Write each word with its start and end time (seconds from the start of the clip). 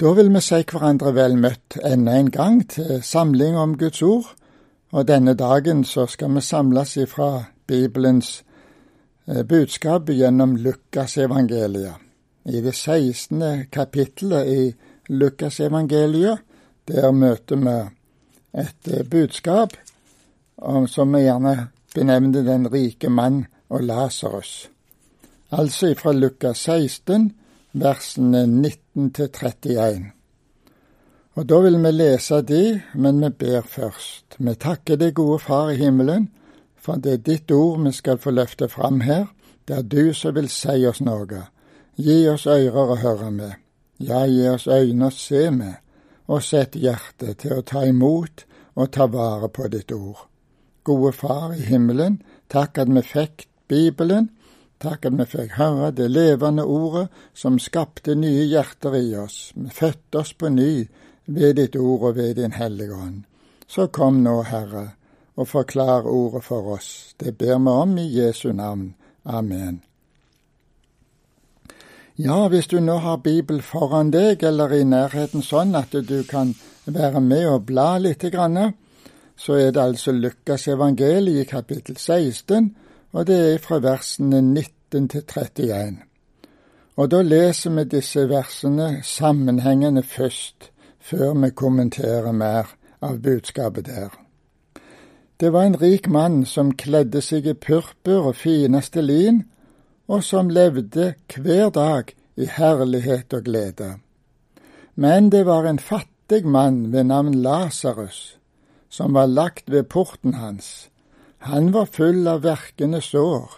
Da 0.00 0.10
vil 0.10 0.32
vi 0.34 0.40
si 0.42 0.56
hverandre 0.66 1.12
vel 1.14 1.36
møtt 1.38 1.76
enda 1.86 2.16
en 2.18 2.30
gang 2.34 2.56
til 2.66 2.96
samling 3.06 3.54
om 3.54 3.76
Guds 3.78 4.02
ord, 4.02 4.32
og 4.90 5.06
denne 5.06 5.36
dagen 5.38 5.84
så 5.86 6.08
skal 6.10 6.32
vi 6.34 6.40
samles 6.42 6.96
ifra 6.98 7.44
Bibelens 7.66 8.42
eh, 9.28 9.44
budskap 9.46 10.10
gjennom 10.10 10.56
Lukasevangeliet. 10.56 12.02
I 12.44 12.60
det 12.60 12.74
16. 12.74 13.68
kapittelet 13.70 14.50
i 14.50 15.14
Lukasevangeliet, 15.14 16.42
der 16.90 17.12
møter 17.14 17.62
vi 17.62 17.76
et 18.64 18.90
eh, 18.90 19.06
budskap 19.06 19.76
som 20.90 21.14
vi 21.14 21.22
gjerne 21.22 21.68
benevner 21.94 22.42
Den 22.42 22.66
rike 22.72 23.08
mann 23.08 23.44
og 23.70 23.86
Lasarus. 23.86 24.70
Altså 25.52 25.94
ifra 25.94 26.12
Lukas 26.12 26.66
16, 26.66 27.30
versene 27.72 28.46
19 28.46 28.83
til 28.94 29.28
31. 29.28 30.12
Og 31.34 31.48
da 31.48 31.58
vil 31.64 31.80
vi 31.82 31.90
lese 31.90 32.42
de, 32.46 32.80
men 32.94 33.20
vi 33.20 33.30
ber 33.38 33.66
først. 33.66 34.36
Vi 34.38 34.54
takker 34.54 34.96
deg, 34.96 35.14
gode 35.14 35.40
Far 35.42 35.72
i 35.72 35.80
himmelen, 35.80 36.28
for 36.78 37.00
det 37.02 37.12
er 37.12 37.24
ditt 37.26 37.50
ord 37.50 37.82
vi 37.82 37.92
skal 37.92 38.20
få 38.22 38.30
løfte 38.30 38.68
fram 38.68 39.00
her. 39.00 39.26
Det 39.68 39.76
er 39.76 39.82
du 39.82 40.12
som 40.14 40.34
vil 40.36 40.48
si 40.48 40.84
oss 40.86 41.00
noe. 41.02 41.42
Gi 41.96 42.28
oss 42.30 42.46
ører 42.46 42.94
å 42.94 43.00
høre 43.02 43.30
med. 43.34 43.56
Ja, 43.98 44.24
gi 44.26 44.46
oss 44.48 44.68
øyne 44.68 45.08
å 45.10 45.14
se 45.14 45.48
med, 45.50 45.74
og 46.26 46.42
sett 46.42 46.76
hjertet 46.78 47.42
til 47.42 47.58
å 47.58 47.66
ta 47.66 47.84
imot 47.86 48.46
og 48.74 48.92
ta 48.94 49.06
vare 49.10 49.48
på 49.48 49.66
ditt 49.72 49.92
ord. 49.92 50.28
Gode 50.84 51.12
Far 51.16 51.54
i 51.56 51.66
himmelen, 51.66 52.20
takk 52.48 52.78
at 52.78 52.90
vi 52.92 53.02
fikk 53.02 53.48
Bibelen, 53.68 54.30
Takk 54.84 55.06
at 55.08 55.14
vi 55.16 55.24
fikk 55.24 55.54
høre 55.56 55.92
det 55.96 56.10
levende 56.12 56.64
ordet 56.68 57.06
som 57.32 57.56
skapte 57.62 58.12
nye 58.20 58.44
hjerter 58.50 58.98
i 58.98 59.14
oss. 59.16 59.52
Vi 59.56 59.70
fødte 59.72 60.20
oss 60.20 60.34
på 60.36 60.50
ny 60.52 60.84
ved 61.24 61.56
ditt 61.56 61.78
ord 61.80 62.10
og 62.10 62.18
ved 62.18 62.34
din 62.36 62.52
hellige 62.52 62.92
ånd. 62.92 63.22
Så 63.66 63.86
kom 63.88 64.20
nå, 64.26 64.42
Herre, 64.44 64.90
og 65.40 65.48
forklar 65.48 66.04
ordet 66.04 66.44
for 66.44 66.76
oss. 66.76 67.14
Det 67.16 67.32
ber 67.38 67.56
vi 67.56 67.72
om 67.72 67.96
i 67.98 68.06
Jesu 68.18 68.52
navn. 68.52 68.92
Amen. 69.24 69.80
Ja, 72.16 72.48
hvis 72.48 72.66
du 72.66 72.78
nå 72.80 72.98
har 73.02 73.24
Bibel 73.24 73.62
foran 73.62 74.12
deg 74.12 74.44
eller 74.44 74.70
i 74.76 74.84
nærheten 74.84 75.42
sånn 75.42 75.74
at 75.74 75.96
du 75.96 76.20
kan 76.28 76.52
være 76.84 77.24
med 77.24 77.48
og 77.48 77.64
bla 77.66 77.98
grann, 77.98 78.74
så 79.36 79.56
er 79.56 79.72
det 79.72 79.82
altså 79.82 80.12
Lukas 80.12 80.68
evangeliet 80.68 81.40
i 81.40 81.50
kapittel 81.50 81.96
16, 81.96 82.74
og 83.14 83.26
det 83.26 83.36
er 83.54 83.62
fra 83.62 83.78
versene 83.78 84.40
19 84.42 85.08
til 85.08 85.22
31. 85.22 85.98
Og 86.96 87.10
da 87.10 87.22
leser 87.22 87.70
vi 87.76 87.84
disse 87.90 88.26
versene 88.30 88.88
sammenhengende 89.06 90.02
først, 90.02 90.70
før 90.98 91.34
vi 91.38 91.50
kommenterer 91.50 92.32
mer 92.32 92.74
av 93.02 93.20
budskapet 93.22 93.86
der. 93.86 94.10
Det 95.40 95.52
var 95.52 95.66
en 95.66 95.80
rik 95.80 96.08
mann 96.08 96.44
som 96.46 96.72
kledde 96.78 97.22
seg 97.22 97.46
i 97.46 97.54
purpur 97.54 98.30
og 98.30 98.38
fineste 98.38 99.02
lin, 99.02 99.44
og 100.08 100.24
som 100.24 100.50
levde 100.50 101.14
hver 101.36 101.70
dag 101.70 102.10
i 102.36 102.48
herlighet 102.50 103.34
og 103.34 103.44
glede. 103.46 103.92
Men 104.94 105.30
det 105.30 105.44
var 105.46 105.66
en 105.66 105.78
fattig 105.78 106.46
mann 106.46 106.92
ved 106.92 107.04
navn 107.10 107.34
Lasarus, 107.34 108.38
som 108.88 109.14
var 109.14 109.26
lagt 109.26 109.70
ved 109.70 109.86
porten 109.90 110.34
hans 110.34 110.88
han 111.44 111.72
var 111.72 111.86
full 111.86 112.28
av 112.28 112.42
verkende 112.42 113.00
sår. 113.04 113.50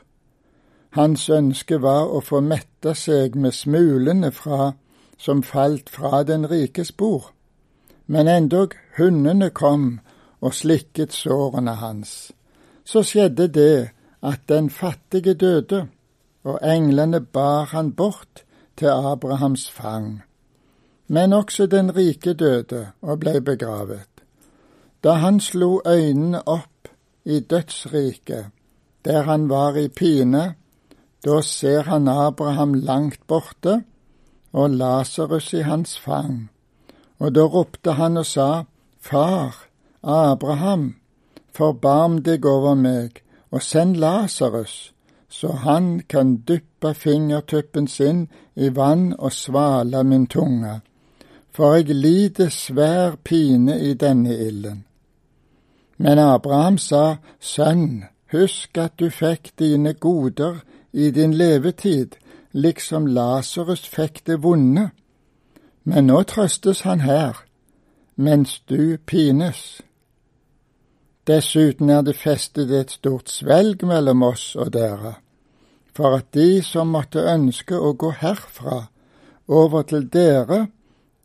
Hans 0.97 1.29
ønske 1.31 1.79
var 1.79 2.09
å 2.11 2.23
få 2.25 2.41
mette 2.43 2.95
seg 2.99 3.37
med 3.39 3.55
smulene 3.55 4.33
fra, 4.35 4.73
som 5.19 5.43
falt 5.43 5.91
fra 5.93 6.23
den 6.27 6.49
rikes 6.51 6.91
bord. 6.93 7.31
Men 8.07 8.29
endog 8.29 8.75
hundene 8.99 9.51
kom 9.51 10.01
og 10.41 10.55
slikket 10.55 11.15
sårene 11.15 11.77
hans. 11.79 12.33
Så 12.85 13.03
skjedde 13.07 13.49
det 13.55 13.91
at 14.23 14.47
den 14.49 14.71
fattige 14.71 15.35
døde, 15.35 15.87
og 16.43 16.59
englene 16.63 17.21
bar 17.21 17.71
han 17.71 17.93
bort 17.93 18.43
til 18.77 18.91
Abrahams 18.91 19.71
fang. 19.71 20.23
Men 21.09 21.33
også 21.33 21.67
den 21.67 21.95
rike 21.97 22.35
døde 22.35 22.87
og 23.03 23.21
blei 23.21 23.41
begravet. 23.41 24.11
Da 25.05 25.21
han 25.23 25.41
slo 25.41 25.81
øynene 25.87 26.43
opp 26.47 26.76
i 27.27 27.41
dødsriket, 27.41 28.47
der 29.05 29.23
han 29.23 29.49
var 29.49 29.77
i 29.77 29.89
pine, 29.89 30.55
da 31.25 31.41
ser 31.43 31.83
han 31.83 32.09
Abraham 32.09 32.75
langt 32.75 33.27
borte 33.27 33.83
og 34.53 34.71
Lasarus 34.71 35.53
i 35.53 35.63
hans 35.67 35.99
fang. 35.99 36.51
Og 37.19 37.35
da 37.35 37.41
ropte 37.41 37.97
han 37.99 38.17
og 38.17 38.27
sa, 38.27 38.65
Far, 39.01 39.67
Abraham, 40.03 40.95
forbarm 41.55 42.21
deg 42.23 42.47
over 42.47 42.75
meg, 42.75 43.23
og 43.51 43.63
send 43.63 43.97
Lasarus, 43.97 44.93
så 45.29 45.53
han 45.53 46.01
kan 46.09 46.37
dyppe 46.49 46.95
fingertuppen 46.95 47.89
sin 47.89 48.27
i 48.55 48.71
vann 48.77 49.15
og 49.19 49.33
svale 49.33 50.05
min 50.05 50.27
tunge, 50.27 50.81
for 51.51 51.75
jeg 51.75 51.95
lider 51.95 52.49
svær 52.49 53.17
pine 53.25 53.81
i 53.81 53.95
denne 53.95 54.37
ilden. 54.37 54.85
Men 55.97 56.19
Abraham 56.19 56.79
sa, 56.79 57.17
Sønn, 57.41 58.05
husk 58.33 58.79
at 58.79 58.99
du 59.01 59.09
fikk 59.11 59.55
dine 59.59 59.95
goder 59.95 60.61
i 60.93 61.11
din 61.11 61.35
levetid, 61.35 62.19
liksom 62.53 63.07
Lasarus 63.07 63.87
fikk 63.89 64.25
det 64.27 64.43
vonde. 64.43 64.91
Men 65.85 66.09
nå 66.11 66.23
trøstes 66.29 66.83
han 66.85 67.01
her, 67.01 67.39
mens 68.17 68.61
du 68.69 68.99
pines. 69.07 69.81
Dessuten 71.27 71.91
er 71.91 72.03
det 72.07 72.17
festet 72.17 72.71
et 72.71 72.93
stort 72.93 73.31
svelg 73.33 73.83
mellom 73.87 74.23
oss 74.23 74.55
og 74.57 74.73
dere, 74.77 75.17
for 75.97 76.19
at 76.21 76.29
de 76.37 76.63
som 76.63 76.93
måtte 76.93 77.25
ønske 77.25 77.79
å 77.79 77.95
gå 77.97 78.13
herfra 78.21 78.87
over 79.49 79.87
til 79.89 80.11
dere, 80.13 80.67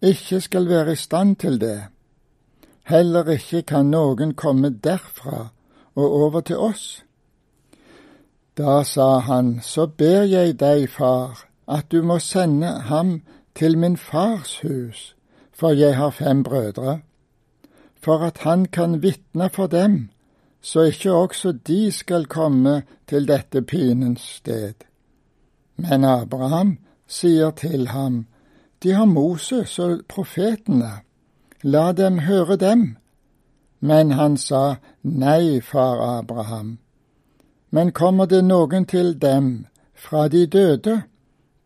ikke 0.02 0.40
skal 0.42 0.70
være 0.70 0.96
i 0.96 1.02
stand 1.02 1.36
til 1.44 1.60
det 1.62 1.92
Heller 2.84 3.30
ikke 3.30 3.62
kan 3.62 3.92
noen 3.92 4.34
komme 4.34 4.70
derfra 4.70 5.52
og 5.96 6.12
over 6.24 6.42
til 6.42 6.58
oss. 6.58 7.04
Da 8.58 8.84
sa 8.84 9.20
han, 9.20 9.60
så 9.64 9.86
ber 9.88 10.24
jeg 10.28 10.60
deg, 10.60 10.90
far, 10.90 11.46
at 11.68 11.92
du 11.92 12.02
må 12.04 12.20
sende 12.20 12.68
ham 12.90 13.22
til 13.56 13.78
min 13.78 13.98
fars 13.98 14.60
hus, 14.60 15.16
for 15.54 15.72
jeg 15.72 15.96
har 15.96 16.10
fem 16.10 16.44
brødre, 16.44 17.00
for 18.02 18.26
at 18.26 18.38
han 18.38 18.66
kan 18.66 19.02
vitne 19.04 19.50
for 19.50 19.68
dem, 19.68 20.10
så 20.62 20.82
ikke 20.82 21.14
også 21.14 21.52
de 21.52 21.92
skal 21.92 22.26
komme 22.26 22.84
til 23.08 23.28
dette 23.28 23.62
pinens 23.62 24.22
sted. 24.22 24.74
Men 25.76 26.04
Abraham 26.04 26.78
sier 27.08 27.52
til 27.52 27.88
ham, 27.88 28.26
de 28.84 28.92
har 28.92 29.06
Moses 29.06 29.80
og 29.80 30.02
profetene 30.10 31.00
la 31.64 31.92
dem 31.92 32.20
høre 32.20 32.58
dem. 32.58 32.98
Men 33.80 34.12
han 34.12 34.38
sa, 34.38 34.76
Nei, 35.04 35.62
far 35.62 36.20
Abraham. 36.20 36.78
Men 37.72 37.92
kommer 37.92 38.26
det 38.26 38.44
noen 38.44 38.86
til 38.86 39.16
dem 39.22 39.68
fra 39.96 40.28
de 40.28 40.46
døde, 40.46 41.02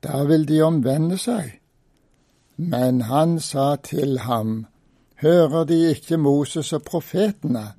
da 0.03 0.23
vil 0.23 0.45
de 0.47 0.61
omvende 0.61 1.17
seg. 1.17 1.59
Men 2.55 3.01
han 3.01 3.39
sa 3.39 3.75
til 3.75 4.19
ham, 4.19 4.66
Hører 5.16 5.63
de 5.63 5.89
ikke 5.89 6.17
Moses 6.17 6.73
og 6.73 6.84
profetene, 6.84 7.73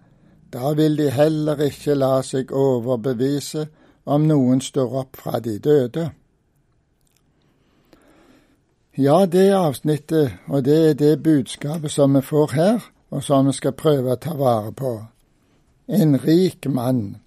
da 0.53 0.73
vil 0.73 0.97
de 0.99 1.11
heller 1.11 1.61
ikke 1.61 1.95
la 1.95 2.23
seg 2.23 2.53
overbevise 2.53 3.67
om 4.07 4.25
noen 4.27 4.61
står 4.61 4.95
opp 5.03 5.19
fra 5.21 5.41
de 5.45 5.59
døde. 5.59 6.11
Ja, 8.99 9.27
det 9.27 9.53
avsnittet, 9.53 10.33
og 10.47 10.65
det 10.65 10.91
er 10.91 10.95
det 10.95 11.23
budskapet 11.23 11.91
som 11.91 12.15
vi 12.15 12.21
får 12.21 12.53
her, 12.53 12.81
og 13.11 13.23
som 13.23 13.47
vi 13.47 13.53
skal 13.53 13.75
prøve 13.77 14.15
å 14.15 14.17
ta 14.17 14.33
vare 14.35 14.73
på. 14.73 14.93
En 15.89 16.17
rik 16.23 16.65
mann. 16.67 17.19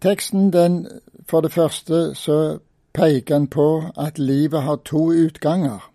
Teksten, 0.00 0.48
den, 0.52 0.86
for 1.28 1.44
det 1.44 1.52
første, 1.52 2.14
så 2.14 2.58
peker 2.94 3.34
den 3.34 3.46
på 3.52 3.84
at 3.96 4.18
livet 4.18 4.62
har 4.62 4.76
to 4.76 5.12
utganger. 5.12 5.90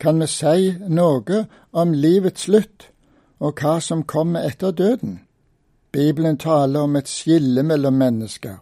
Kan 0.00 0.20
vi 0.20 0.26
si 0.26 0.72
noe 0.88 1.44
om 1.72 1.92
livets 1.92 2.48
slutt 2.48 2.88
og 3.38 3.60
hva 3.60 3.76
som 3.80 4.06
kommer 4.08 4.48
etter 4.48 4.72
døden? 4.72 5.20
Bibelen 5.92 6.38
taler 6.38 6.88
om 6.88 6.96
et 6.96 7.08
skille 7.08 7.62
mellom 7.62 8.00
mennesker, 8.00 8.56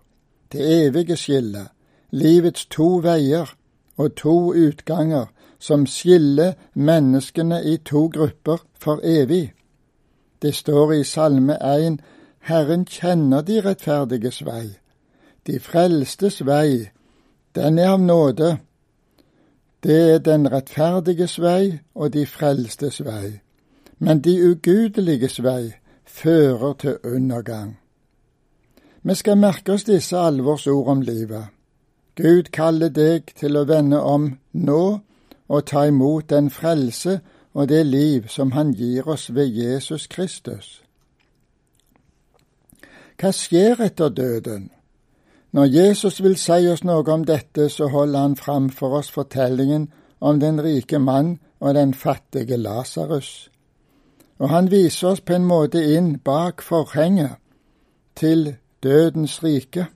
det 0.52 0.66
evige 0.86 1.16
skillet, 1.16 1.70
livets 2.10 2.66
to 2.66 2.96
veier, 2.98 3.54
og 4.00 4.14
to 4.16 4.52
utganger 4.54 5.26
som 5.60 5.86
skiller 5.86 6.52
menneskene 6.74 7.60
i 7.64 7.76
to 7.76 8.06
grupper 8.08 8.62
for 8.80 9.00
evig. 9.04 9.52
Det 10.42 10.54
står 10.54 10.92
i 10.92 11.04
Salme 11.04 11.56
1 11.60 12.00
Herren 12.40 12.86
kjenner 12.86 13.42
de 13.44 13.60
rettferdiges 13.60 14.40
vei. 14.46 14.70
De 15.46 15.60
frelstes 15.60 16.40
vei, 16.46 16.88
den 17.54 17.78
er 17.78 17.92
av 17.92 18.00
nåde. 18.00 18.56
Det 19.84 20.00
er 20.14 20.18
den 20.24 20.48
rettferdiges 20.52 21.36
vei 21.40 21.80
og 21.94 22.12
de 22.16 22.24
frelstes 22.26 23.02
vei, 23.04 23.40
men 23.98 24.24
de 24.24 24.38
ugudeliges 24.50 25.42
vei 25.44 25.74
fører 26.04 26.72
til 26.72 26.96
undergang. 27.04 27.76
Vi 29.02 29.14
skal 29.14 29.38
merke 29.38 29.72
oss 29.72 29.84
disse 29.84 30.16
alvorsord 30.16 30.88
om 30.88 31.00
livet. 31.00 31.52
Gud 32.20 32.50
kaller 32.52 32.88
deg 32.88 33.32
til 33.36 33.56
å 33.56 33.64
vende 33.64 34.00
om 34.00 34.26
nå 34.52 34.84
og 35.48 35.66
ta 35.66 35.86
imot 35.88 36.30
den 36.30 36.50
frelse 36.50 37.20
og 37.54 37.68
det 37.68 37.86
liv 37.86 38.28
som 38.28 38.52
Han 38.52 38.72
gir 38.72 39.08
oss 39.08 39.30
ved 39.34 39.46
Jesus 39.46 40.06
Kristus. 40.06 40.82
Hva 43.20 43.32
skjer 43.32 43.80
etter 43.84 44.08
døden? 44.08 44.70
Når 45.52 45.64
Jesus 45.64 46.22
vil 46.22 46.36
si 46.38 46.68
oss 46.70 46.84
noe 46.86 47.04
om 47.10 47.24
dette, 47.26 47.68
så 47.68 47.88
holder 47.90 48.20
han 48.20 48.36
fram 48.36 48.70
for 48.70 48.94
oss 49.00 49.10
fortellingen 49.10 49.88
om 50.20 50.40
den 50.40 50.62
rike 50.62 50.98
mann 50.98 51.38
og 51.60 51.74
den 51.74 51.94
fattige 51.94 52.56
Lasarus. 52.56 53.50
Og 54.38 54.48
han 54.48 54.70
viser 54.70 55.08
oss 55.08 55.20
på 55.20 55.34
en 55.34 55.44
måte 55.44 55.82
inn 55.82 56.18
bak 56.24 56.62
forhenget 56.62 57.36
til 58.16 58.54
dødens 58.82 59.42
rike. 59.44 59.86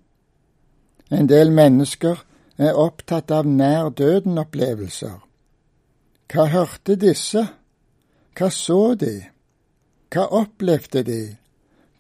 En 1.11 1.29
del 1.29 1.51
mennesker 1.53 2.25
er 2.57 2.79
opptatt 2.79 3.31
av 3.35 3.47
nær 3.47 3.91
døden-opplevelser. 3.91 5.19
Hva 6.33 6.47
hørte 6.51 6.97
disse? 6.97 7.45
Hva 8.35 8.51
så 8.51 8.95
de? 8.99 9.15
Hva 10.15 10.27
opplevde 10.41 11.03
de? 11.05 11.23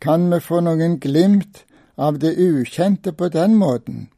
Kan 0.01 0.31
vi 0.33 0.41
få 0.41 0.61
noen 0.65 0.99
glimt 1.01 1.65
av 1.97 2.19
det 2.19 2.35
ukjente 2.39 3.13
på 3.13 3.29
den 3.29 3.57
måten? 3.61 4.09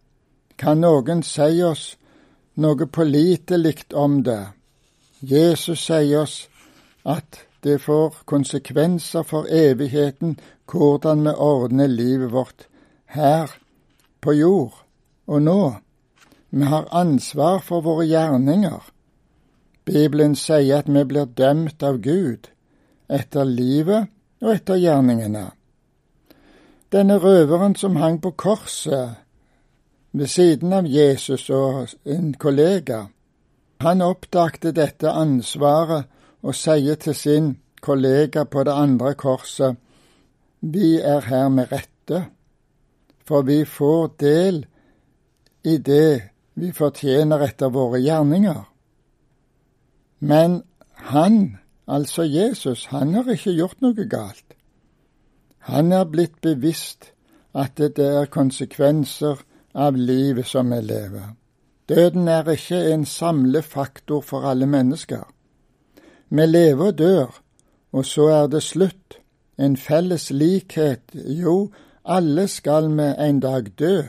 Kan 0.56 0.80
noen 0.84 1.22
si 1.26 1.62
oss 1.62 1.96
noe 2.54 2.86
pålitelig 2.86 3.92
om 3.92 4.22
det? 4.24 4.46
Jesus 5.20 5.84
sier 5.88 6.22
oss 6.22 6.38
at 7.04 7.42
det 7.64 7.80
får 7.82 8.22
konsekvenser 8.24 9.24
for 9.26 9.48
evigheten 9.50 10.36
hvordan 10.70 11.24
vi 11.26 11.34
ordner 11.34 11.90
livet 11.90 12.32
vårt 12.32 12.68
her 13.12 13.50
på 14.26 14.34
jord 14.34 14.82
og 15.26 15.42
nå. 15.42 15.60
Vi 16.50 16.66
har 16.66 16.88
ansvar 16.90 17.60
for 17.62 17.84
våre 17.84 18.06
gjerninger. 18.06 18.82
Bibelen 19.86 20.34
sier 20.34 20.82
at 20.82 20.90
vi 20.90 21.04
blir 21.06 21.30
dømt 21.38 21.82
av 21.86 22.00
Gud 22.02 22.48
etter 23.06 23.46
livet 23.46 24.10
og 24.42 24.50
etter 24.54 24.80
gjerningene. 24.82 25.50
Denne 26.90 27.18
røveren 27.22 27.76
som 27.78 27.98
hang 28.02 28.18
på 28.22 28.32
korset 28.38 29.22
ved 30.16 30.30
siden 30.32 30.72
av 30.72 30.86
Jesus 30.86 31.50
og 31.50 31.92
en 32.04 32.32
kollega, 32.34 33.06
han 33.80 34.02
oppdagte 34.02 34.72
dette 34.72 35.10
ansvaret 35.10 36.06
og 36.42 36.54
sier 36.54 36.96
til 36.96 37.14
sin 37.14 37.50
kollega 37.82 38.44
på 38.44 38.64
det 38.64 38.72
andre 38.72 39.14
korset, 39.14 39.76
vi 40.60 40.96
er 40.98 41.26
her 41.28 41.48
med 41.52 41.70
rette, 41.72 42.24
for 43.26 43.42
vi 43.42 43.64
får 43.64 44.08
del 44.20 44.64
i 45.66 45.76
det 45.78 46.30
vi 46.54 46.72
fortjener 46.72 47.42
etter 47.48 47.72
våre 47.74 48.00
gjerninger. 48.00 48.62
Men 50.18 50.62
han, 51.10 51.58
altså 51.86 52.22
Jesus, 52.22 52.86
han 52.86 53.14
har 53.14 53.28
ikke 53.34 53.56
gjort 53.58 53.82
noe 53.84 54.06
galt. 54.08 54.54
Han 55.66 55.92
er 55.92 56.06
blitt 56.08 56.40
bevisst 56.40 57.10
at 57.56 57.76
det 57.76 57.98
er 57.98 58.30
konsekvenser 58.30 59.42
av 59.74 59.96
livet 59.98 60.46
som 60.46 60.70
vi 60.72 60.80
lever. 60.84 61.34
Døden 61.88 62.28
er 62.28 62.48
ikke 62.50 62.78
en 62.92 63.04
samlefaktor 63.06 64.22
for 64.22 64.46
alle 64.48 64.66
mennesker. 64.66 65.26
Vi 66.28 66.46
lever 66.46 66.86
og 66.86 66.98
dør, 66.98 67.42
og 67.92 68.06
så 68.06 68.28
er 68.40 68.46
det 68.50 68.62
slutt. 68.62 69.18
En 69.58 69.76
felles 69.76 70.30
likhet, 70.30 71.14
jo, 71.14 71.70
alle 72.06 72.48
skal 72.48 72.88
vi 72.96 73.08
en 73.18 73.40
dag 73.40 73.70
dø, 73.78 74.02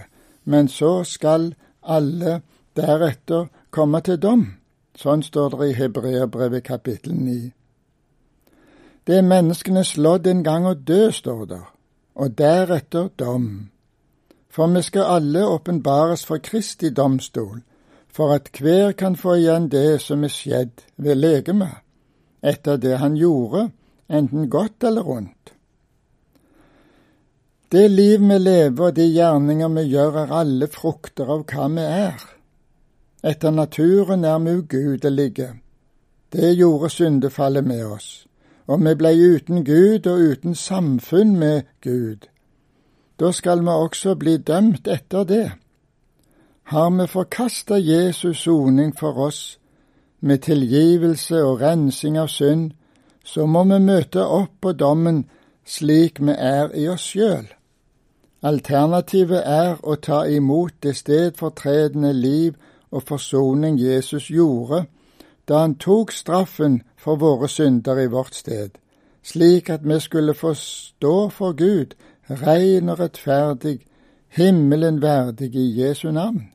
men 0.46 0.68
så 0.68 1.04
skal 1.04 1.54
alle 1.84 2.42
deretter 2.76 3.48
komme 3.70 4.02
til 4.02 4.20
dom. 4.22 4.46
Sånn 4.98 5.24
står 5.24 5.58
det 5.58 5.70
i 5.70 5.78
Hebreabrevet 5.78 6.64
kapittel 6.64 7.14
9. 7.14 7.52
Det 9.08 9.18
er 9.18 9.26
menneskenes 9.26 9.96
lodd 9.98 10.28
en 10.28 10.44
gang 10.44 10.66
å 10.68 10.74
dø, 10.74 11.12
står 11.12 11.44
det, 11.46 11.62
og 12.16 12.38
deretter 12.38 13.10
dom. 13.20 13.70
For 14.50 14.68
vi 14.74 14.82
skal 14.82 15.12
alle 15.18 15.46
åpenbares 15.46 16.26
for 16.26 16.42
Kristi 16.44 16.90
domstol, 16.90 17.62
for 18.10 18.34
at 18.34 18.50
hver 18.58 18.96
kan 18.98 19.16
få 19.16 19.38
igjen 19.38 19.70
det 19.70 20.02
som 20.02 20.24
er 20.26 20.34
skjedd 20.34 20.82
ved 20.98 21.22
legemet, 21.22 21.84
etter 22.42 22.82
det 22.82 22.98
han 22.98 23.16
gjorde, 23.16 23.70
enten 24.10 24.50
godt 24.50 24.84
eller 24.84 25.06
ondt. 25.08 25.54
Det 27.72 27.88
liv 27.92 28.22
vi 28.24 28.38
lever 28.40 28.86
og 28.86 28.96
de 28.96 29.08
gjerninger 29.12 29.74
vi 29.76 29.88
gjør, 29.92 30.22
er 30.24 30.38
alle 30.40 30.68
frukter 30.72 31.28
av 31.28 31.44
hva 31.50 31.68
vi 31.74 31.84
er. 31.84 32.24
Etter 33.24 33.52
naturen 33.52 34.24
er 34.24 34.40
vi 34.40 34.56
ugudelige. 34.62 35.52
Det 36.32 36.56
gjorde 36.56 36.90
syndefallet 36.90 37.68
med 37.68 37.86
oss 37.86 38.28
og 38.68 38.84
vi 38.84 38.96
blei 39.00 39.16
uten 39.16 39.64
Gud 39.66 40.08
og 40.08 40.20
uten 40.20 40.56
samfunn 40.56 41.38
med 41.40 41.62
Gud. 41.82 42.28
Da 43.20 43.32
skal 43.32 43.64
vi 43.64 43.70
også 43.72 44.16
bli 44.16 44.38
dømt 44.38 44.88
etter 44.88 45.24
det. 45.24 45.52
Har 46.64 46.90
vi 46.90 47.08
forkasta 47.08 47.78
Jesus 47.80 48.44
soning 48.44 48.94
for 49.00 49.18
oss 49.28 49.60
med 50.20 50.38
tilgivelse 50.44 51.44
og 51.44 51.62
rensing 51.62 52.18
av 52.18 52.28
synd, 52.28 52.72
så 53.24 53.46
må 53.46 53.64
vi 53.64 53.80
møte 53.80 54.24
opp 54.24 54.60
på 54.62 54.74
dommen 54.74 55.24
slik 55.66 56.20
vi 56.20 56.36
er 56.36 56.76
i 56.76 56.88
oss 56.92 57.08
sjøl. 57.14 57.48
Alternativet 58.46 59.42
er 59.46 59.80
å 59.82 59.96
ta 59.96 60.24
imot 60.30 60.76
det 60.84 60.96
stedfortredende 60.96 62.14
liv 62.14 62.54
og 62.92 63.04
forsoning 63.04 63.80
Jesus 63.82 64.30
gjorde 64.30 64.86
da 65.48 65.64
han 65.64 65.78
tok 65.80 66.12
straffen 66.12 66.82
for 66.98 67.16
våre 67.16 67.48
synder 67.48 68.00
i 68.04 68.10
vårt 68.12 68.36
sted, 68.36 68.76
slik 69.24 69.70
at 69.70 69.86
vi 69.88 70.00
skulle 70.00 70.36
få 70.36 70.54
stå 70.54 71.30
for 71.30 71.56
Gud, 71.56 71.96
rein 72.30 72.90
og 72.90 73.00
rettferdig, 73.00 73.80
himmelen 74.28 75.02
verdig 75.02 75.56
i 75.56 75.68
Jesu 75.82 76.12
navn. 76.12 76.50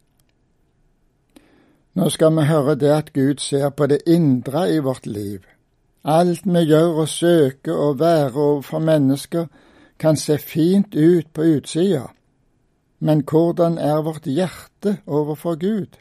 Nå 1.95 2.09
skal 2.09 2.37
vi 2.37 2.45
høre 2.49 2.75
det 2.75 2.93
at 2.93 3.13
Gud 3.13 3.41
ser 3.41 3.71
på 3.71 3.87
det 3.87 4.03
indre 4.07 4.69
i 4.75 4.79
vårt 4.79 5.07
liv. 5.07 5.41
Alt 6.05 6.45
vi 6.45 6.65
gjør 6.69 7.03
og 7.03 7.09
søker 7.09 7.77
å 7.77 7.93
være 7.97 8.33
overfor 8.33 8.81
mennesker, 8.81 9.47
kan 10.03 10.17
se 10.17 10.39
fint 10.39 10.95
ut 10.95 11.29
på 11.35 11.43
utsida, 11.43 12.09
men 12.99 13.23
hvordan 13.23 13.79
er 13.79 14.03
vårt 14.03 14.27
hjerte 14.27 14.97
overfor 15.07 15.55
Gud? 15.55 15.99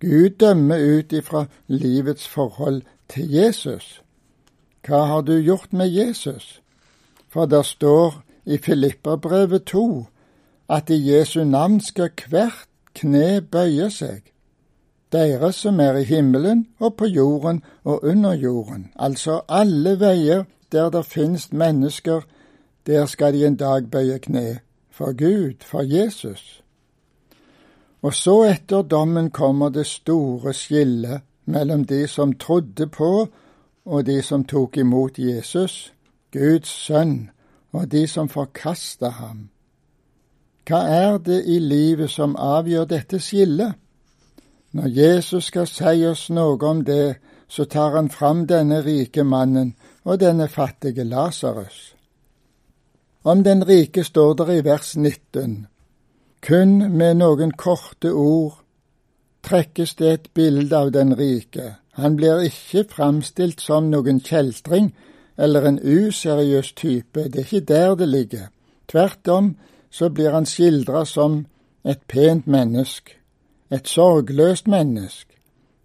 Gud 0.00 0.30
dømmer 0.30 0.98
ut 0.98 1.12
ifra 1.12 1.44
livets 1.66 2.28
forhold 2.28 2.82
til 3.08 3.30
Jesus. 3.30 4.02
Hva 4.82 5.04
har 5.06 5.22
du 5.22 5.38
gjort 5.38 5.72
med 5.72 5.88
Jesus? 5.94 6.60
For 7.28 7.46
det 7.46 7.64
står 7.66 8.22
i 8.44 8.58
Filipperbrevet 8.58 9.64
2 9.64 10.04
at 10.68 10.90
i 10.90 10.98
Jesu 11.10 11.44
navn 11.44 11.80
skal 11.80 12.10
hvert 12.28 12.66
kne 12.94 13.40
bøye 13.40 13.90
seg, 13.90 14.22
dere 15.12 15.52
som 15.52 15.80
er 15.80 16.00
i 16.00 16.04
himmelen 16.04 16.66
og 16.80 16.96
på 16.98 17.06
jorden 17.06 17.62
og 17.84 18.04
under 18.04 18.34
jorden, 18.34 18.90
altså 18.96 19.40
alle 19.48 20.00
veier 20.00 20.44
der 20.72 20.90
det 20.90 21.06
finnes 21.06 21.52
mennesker, 21.52 22.26
der 22.86 23.06
skal 23.06 23.34
de 23.34 23.46
en 23.46 23.56
dag 23.56 23.90
bøye 23.90 24.18
kne, 24.18 24.58
for 24.90 25.12
Gud, 25.12 25.64
for 25.64 25.82
Jesus. 25.82 26.62
Og 28.02 28.14
så 28.14 28.42
etter 28.42 28.82
dommen 28.82 29.30
kommer 29.30 29.68
det 29.68 29.86
store 29.86 30.52
skillet 30.54 31.20
mellom 31.44 31.84
de 31.84 32.06
som 32.06 32.32
trodde 32.32 32.86
på 32.86 33.28
og 33.84 34.06
de 34.06 34.22
som 34.22 34.44
tok 34.44 34.76
imot 34.76 35.18
Jesus, 35.18 35.92
Guds 36.32 36.68
sønn, 36.68 37.30
og 37.72 37.92
de 37.92 38.06
som 38.06 38.28
forkasta 38.28 39.08
ham. 39.08 39.48
Hva 40.66 40.80
er 40.90 41.18
det 41.18 41.42
i 41.46 41.58
livet 41.58 42.10
som 42.10 42.36
avgjør 42.36 42.84
dette 42.90 43.20
skillet? 43.22 43.74
Når 44.72 44.88
Jesus 44.88 45.44
skal 45.44 45.66
si 45.70 46.06
oss 46.06 46.28
noe 46.30 46.58
om 46.66 46.82
det, 46.84 47.16
så 47.48 47.64
tar 47.64 47.94
han 47.94 48.10
fram 48.10 48.46
denne 48.46 48.82
rike 48.82 49.24
mannen 49.24 49.76
og 50.04 50.20
denne 50.20 50.48
fattige 50.48 51.04
Lasarus. 51.04 51.95
Om 53.26 53.44
den 53.44 53.68
rike 53.68 54.04
står 54.04 54.34
der 54.34 54.50
i 54.52 54.64
vers 54.64 54.96
19. 54.96 55.66
Kun 56.42 56.76
med 56.98 57.16
noen 57.18 57.50
korte 57.58 58.12
ord 58.14 58.60
trekkes 59.42 59.96
det 59.98 60.12
et 60.12 60.28
bilde 60.34 60.78
av 60.78 60.92
den 60.94 61.10
rike. 61.18 61.72
Han 61.98 62.14
blir 62.16 62.44
ikke 62.46 62.84
framstilt 62.86 63.60
som 63.60 63.90
noen 63.90 64.22
kjeltring 64.22 64.92
eller 65.36 65.66
en 65.66 65.82
useriøs 65.82 66.72
type, 66.78 67.26
det 67.26 67.42
er 67.42 67.48
ikke 67.50 67.66
der 67.74 67.98
det 67.98 68.08
ligger. 68.08 68.46
Tvert 68.86 69.28
om 69.28 69.56
så 69.90 70.08
blir 70.08 70.30
han 70.30 70.46
skildra 70.46 71.04
som 71.04 71.46
et 71.82 72.06
pent 72.06 72.46
menneske, 72.46 73.18
et 73.70 73.88
sorgløst 73.88 74.68
menneske, 74.70 75.34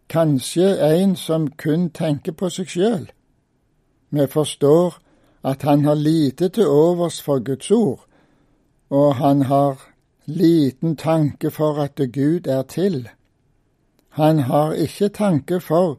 kanskje 0.09 0.77
en 0.77 1.15
som 1.15 1.49
kun 1.57 1.89
tenker 1.89 2.37
på 2.37 2.53
seg 2.53 2.69
sjøl. 2.69 3.07
Vi 4.11 4.27
forstår 4.29 5.00
at 5.43 5.61
han 5.61 5.85
har 5.85 5.95
lite 5.95 6.49
til 6.49 6.67
overs 6.67 7.21
for 7.21 7.39
Guds 7.39 7.71
ord, 7.71 8.05
og 8.89 9.15
han 9.15 9.41
har 9.41 9.81
liten 10.25 10.95
tanke 10.95 11.51
for 11.51 11.81
at 11.81 11.95
Gud 12.13 12.47
er 12.47 12.61
til. 12.61 13.09
Han 14.09 14.39
har 14.39 14.73
ikke 14.73 15.09
tanke 15.09 15.59
for 15.59 15.97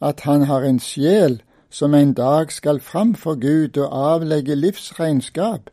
at 0.00 0.20
han 0.20 0.42
har 0.42 0.60
en 0.60 0.80
sjel 0.80 1.42
som 1.70 1.94
en 1.94 2.12
dag 2.14 2.52
skal 2.52 2.80
fram 2.80 3.14
for 3.14 3.34
Gud 3.34 3.78
og 3.78 4.14
avlegge 4.14 4.54
livsregnskap, 4.54 5.70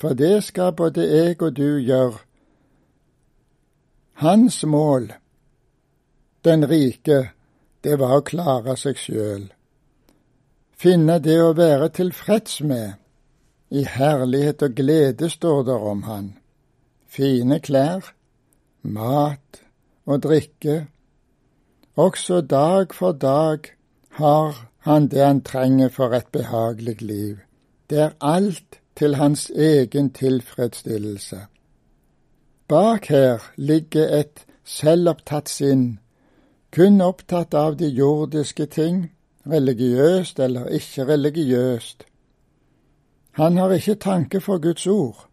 for 0.00 0.14
det 0.14 0.44
skal 0.44 0.72
både 0.72 1.08
jeg 1.08 1.42
og 1.42 1.56
du 1.56 1.78
gjøre. 1.78 2.18
Hans 4.12 4.64
mål, 4.66 5.12
den 6.44 6.70
rike, 6.70 7.30
det 7.84 7.98
var 7.98 8.16
å 8.16 8.24
klare 8.26 8.76
seg 8.76 8.98
sjøl, 8.98 9.44
finne 10.78 11.18
det 11.18 11.38
å 11.42 11.54
være 11.58 11.90
tilfreds 11.98 12.60
med. 12.62 12.94
I 13.70 13.84
herlighet 13.84 14.62
og 14.62 14.76
glede 14.78 15.28
står 15.30 15.64
det 15.68 15.78
om 15.92 16.04
han. 16.06 16.30
Fine 17.08 17.58
klær, 17.60 18.12
mat 18.82 19.62
og 20.06 20.22
drikke. 20.24 20.86
Også 21.96 22.40
dag 22.40 22.94
for 22.94 23.12
dag 23.12 23.68
har 24.20 24.68
han 24.86 25.08
det 25.08 25.24
han 25.24 25.42
trenger 25.42 25.88
for 25.88 26.14
et 26.14 26.30
behagelig 26.32 27.02
liv. 27.02 27.36
Det 27.90 27.98
er 27.98 28.16
alt 28.20 28.80
til 28.96 29.14
hans 29.14 29.50
egen 29.50 30.10
tilfredsstillelse. 30.12 31.38
Bak 32.68 33.06
her 33.06 33.42
ligger 33.56 34.08
et 34.20 34.46
selvopptatt 34.64 35.48
sinn, 35.48 35.98
kun 36.72 37.00
opptatt 37.00 37.54
av 37.54 37.78
de 37.80 37.88
jordiske 37.88 38.66
ting, 38.66 39.08
religiøst 39.50 40.40
eller 40.40 40.66
ikke 40.66 41.06
religiøst. 41.08 42.04
Han 43.38 43.56
har 43.56 43.70
ikke 43.70 43.94
tanke 43.94 44.40
for 44.40 44.58
Guds 44.58 44.86
ord. 44.86 45.28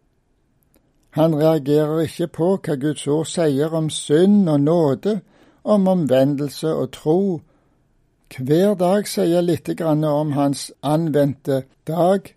Han 1.10 1.34
reagerer 1.34 2.00
ikke 2.00 2.26
på 2.26 2.48
hva 2.56 2.76
Guds 2.76 3.06
ord 3.06 3.26
sier 3.26 3.72
om 3.74 3.90
synd 3.90 4.48
og 4.48 4.60
nåde, 4.60 5.20
om 5.64 5.88
omvendelse 5.88 6.68
og 6.68 6.92
tro 6.92 7.40
hver 8.36 8.74
dag 8.74 9.06
sier 9.08 9.40
litt 9.42 9.80
om 9.80 10.32
hans 10.32 10.72
anvendte 10.82 11.62
dag 11.86 12.34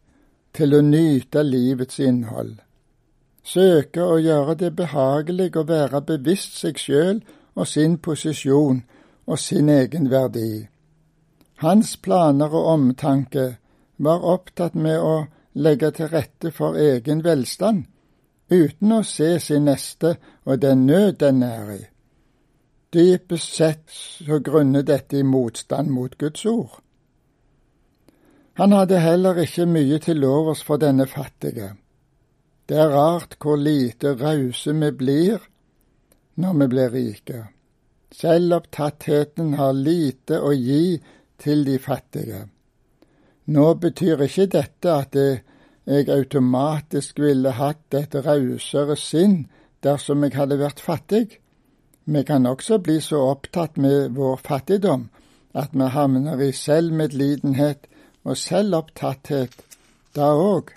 til 0.53 0.73
å 0.73 0.81
nyte 0.81 1.43
livets 1.43 1.99
innhold. 1.99 2.59
Søke 3.43 4.03
å 4.03 4.17
gjøre 4.21 4.55
det 4.55 4.75
behagelig 4.75 5.55
å 5.57 5.65
være 5.65 6.01
bevisst 6.01 6.59
seg 6.61 6.77
sjøl 6.77 7.21
og 7.55 7.67
sin 7.67 7.97
posisjon 7.97 8.83
og 9.25 9.39
sin 9.39 9.69
egen 9.69 10.09
verdi. 10.11 10.67
Hans 11.59 11.97
planer 11.97 12.53
og 12.55 12.67
omtanke 12.73 13.45
var 13.97 14.23
opptatt 14.23 14.75
med 14.79 14.99
å 15.03 15.15
legge 15.59 15.89
til 15.91 16.07
rette 16.07 16.53
for 16.55 16.77
egen 16.79 17.23
velstand, 17.25 17.83
uten 18.47 18.93
å 18.95 19.01
se 19.03 19.33
sin 19.43 19.67
neste 19.67 20.13
og 20.45 20.61
den 20.63 20.85
nød 20.87 21.17
den 21.19 21.43
er 21.43 21.73
i. 21.73 21.81
Dypest 22.95 23.57
sett 23.59 23.83
så 23.91 24.39
grunner 24.39 24.87
dette 24.87 25.19
i 25.19 25.27
motstand 25.27 25.91
mot 25.91 26.15
Guds 26.17 26.45
ord. 26.45 26.79
Han 28.59 28.73
hadde 28.73 29.03
heller 29.03 29.37
ikke 29.43 29.67
mye 29.67 29.99
til 30.03 30.23
overs 30.25 30.63
for 30.63 30.79
denne 30.79 31.05
fattige. 31.07 31.73
Det 32.69 32.79
er 32.79 32.91
rart 32.95 33.35
hvor 33.39 33.59
lite 33.59 34.15
rause 34.15 34.73
vi 34.79 34.89
blir 34.95 35.43
når 36.39 36.57
vi 36.59 36.67
blir 36.71 36.91
rike. 36.95 37.45
Selvopptattheten 38.15 39.53
har 39.59 39.75
lite 39.75 40.39
å 40.41 40.51
gi 40.55 40.99
til 41.39 41.65
de 41.65 41.79
fattige. 41.79 42.47
Nå 43.49 43.73
betyr 43.81 44.21
ikke 44.25 44.45
dette 44.45 44.91
at 44.93 45.15
jeg 45.89 46.09
automatisk 46.13 47.19
ville 47.19 47.55
hatt 47.57 47.95
et 47.97 48.15
rausere 48.25 48.97
sinn 48.99 49.47
dersom 49.83 50.23
jeg 50.23 50.35
hadde 50.37 50.59
vært 50.59 50.83
fattig. 50.83 51.39
Vi 52.05 52.23
kan 52.23 52.45
også 52.45 52.77
bli 52.83 52.99
så 53.01 53.21
opptatt 53.31 53.77
med 53.77 54.13
vår 54.17 54.41
fattigdom 54.45 55.07
at 55.57 55.73
vi 55.73 55.87
havner 55.93 56.41
i 56.41 56.51
selvmedlidenhet 56.53 57.87
og 58.23 58.37
selvopptatthet 58.37 59.55
da 60.15 60.29
òg. 60.35 60.73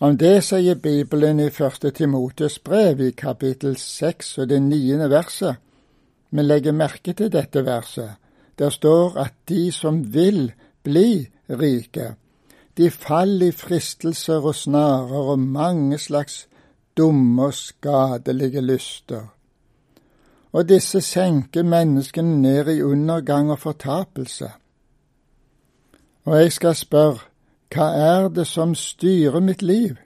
Om 0.00 0.16
det 0.16 0.44
sier 0.46 0.78
Bibelen 0.78 1.40
i 1.42 1.50
første 1.50 1.90
Timotes 1.90 2.58
brev 2.62 3.00
i 3.02 3.10
kapittel 3.10 3.76
seks 3.76 4.36
og 4.38 4.48
det 4.48 4.60
niende 4.62 5.10
verset. 5.10 5.56
Vi 6.30 6.42
legger 6.42 6.72
merke 6.72 7.12
til 7.12 7.32
dette 7.32 7.64
verset. 7.66 8.14
Der 8.58 8.70
står 8.70 9.16
at 9.16 9.34
de 9.48 9.72
som 9.72 10.14
vil 10.14 10.52
bli 10.82 11.28
rike, 11.50 12.14
de 12.76 12.90
faller 12.90 13.46
i 13.46 13.50
fristelser 13.50 14.44
og 14.44 14.54
snarer 14.54 15.32
og 15.32 15.38
mange 15.38 15.98
slags 15.98 16.48
dumme 16.96 17.42
og 17.42 17.54
skadelige 17.54 18.60
lyster 18.60 19.26
og 20.52 20.68
disse 20.68 21.00
senker 21.00 21.62
menneskene 21.62 22.40
ned 22.42 22.68
i 22.68 22.82
undergang 22.82 23.50
og 23.50 23.58
fortapelse. 23.58 24.50
Og 26.24 26.40
jeg 26.40 26.52
skal 26.52 26.74
spørre, 26.74 27.18
hva 27.74 27.88
er 27.92 28.28
det 28.28 28.46
som 28.46 28.74
styrer 28.74 29.40
mitt 29.40 29.62
liv? 29.62 29.96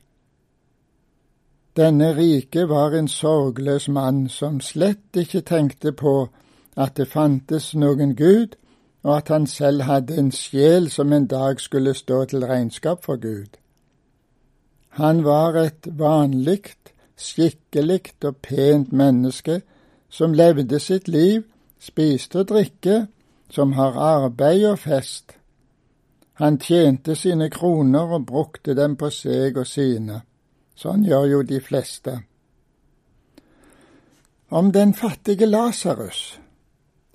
Denne 1.76 2.10
rike 2.16 2.66
var 2.68 2.92
en 2.98 3.08
sorgløs 3.08 3.88
mann 3.88 4.28
som 4.28 4.60
slett 4.60 5.16
ikke 5.16 5.40
tenkte 5.40 5.92
på 5.92 6.28
at 6.76 6.96
det 6.96 7.08
fantes 7.08 7.74
noen 7.74 8.16
Gud, 8.16 8.56
og 9.02 9.16
at 9.16 9.28
han 9.28 9.46
selv 9.46 9.82
hadde 9.82 10.16
en 10.18 10.30
sjel 10.32 10.90
som 10.90 11.12
en 11.12 11.26
dag 11.26 11.60
skulle 11.60 11.94
stå 11.94 12.24
til 12.24 12.46
regnskap 12.46 13.04
for 13.04 13.16
Gud. 13.16 13.58
Han 14.88 15.24
var 15.24 15.56
et 15.56 15.88
vanlig, 15.98 16.62
skikkelig 17.16 18.12
og 18.24 18.36
pent 18.36 18.92
menneske 18.92 19.62
som 20.10 20.32
levde 20.32 20.78
sitt 20.78 21.08
liv, 21.08 21.42
spiste 21.80 22.42
og 22.42 22.48
drikke, 22.48 23.06
som 23.50 23.72
har 23.72 23.96
arbeid 23.96 24.66
og 24.68 24.78
fest. 24.78 25.32
Han 26.34 26.58
tjente 26.58 27.14
sine 27.14 27.50
kroner 27.50 28.14
og 28.16 28.26
brukte 28.26 28.74
dem 28.74 28.96
på 28.96 29.10
seg 29.10 29.56
og 29.56 29.66
sine. 29.66 30.22
Sånn 30.76 31.04
gjør 31.04 31.26
jo 31.30 31.42
de 31.42 31.60
fleste. 31.60 32.18
Om 34.50 34.72
den 34.72 34.94
fattige 34.94 35.46
Lasarus 35.46 36.41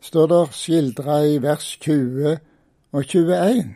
står 0.08 0.28
det 0.32 0.44
skildra 0.56 1.20
i 1.28 1.42
vers 1.44 1.72
20 1.82 2.38
og 2.92 3.04
21. 3.04 3.76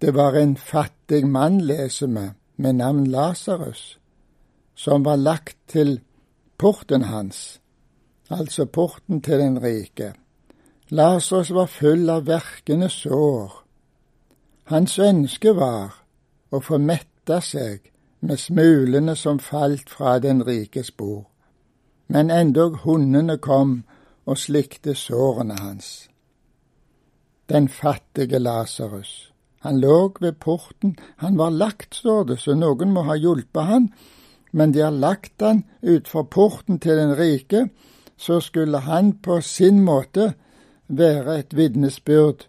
Det 0.00 0.14
var 0.14 0.36
en 0.36 0.56
fattig 0.56 1.22
mann, 1.26 1.60
leser 1.60 2.10
vi, 2.10 2.26
med 2.56 2.80
navn 2.80 3.06
Lasarus, 3.06 3.98
som 4.74 5.04
var 5.04 5.16
lagt 5.16 5.56
til 5.68 6.00
porten 6.58 7.08
hans 7.12 7.60
altså 8.30 8.64
porten 8.64 9.22
til 9.22 9.38
den 9.38 9.62
rike. 9.62 10.12
Lasarus 10.88 11.50
var 11.54 11.66
full 11.66 12.10
av 12.10 12.26
verkende 12.26 12.88
sår. 12.88 13.62
Hans 14.64 14.98
ønske 14.98 15.54
var 15.56 15.94
å 16.50 16.60
få 16.60 16.78
metta 16.78 17.40
seg 17.40 17.90
med 18.20 18.38
smulene 18.38 19.16
som 19.16 19.38
falt 19.38 19.90
fra 19.90 20.18
den 20.18 20.42
rikes 20.46 20.90
bord, 20.90 21.26
men 22.08 22.30
endog 22.30 22.82
hundene 22.84 23.38
kom 23.38 23.82
og 24.26 24.38
slikte 24.38 24.94
sårene 24.94 25.56
hans. 25.60 26.08
Den 27.48 27.68
fattige 27.68 28.38
Lasarus, 28.42 29.32
han 29.62 29.80
lå 29.80 30.12
ved 30.20 30.32
porten, 30.42 30.96
han 31.16 31.38
var 31.38 31.50
lagt, 31.50 31.94
står 31.94 32.24
det, 32.24 32.38
så 32.42 32.54
noen 32.54 32.92
må 32.94 33.06
ha 33.06 33.16
hjulpet 33.18 33.70
han, 33.70 33.90
men 34.52 34.72
de 34.72 34.82
har 34.82 34.94
lagt 34.94 35.42
han 35.42 35.64
utfor 35.82 36.26
porten 36.30 36.80
til 36.82 36.98
den 36.98 37.14
rike, 37.18 37.68
så 38.16 38.40
skulle 38.40 38.82
han 38.86 39.12
på 39.22 39.40
sin 39.40 39.82
måte 39.84 40.32
være 40.88 41.38
et 41.38 41.56
vitnesbyrd 41.56 42.46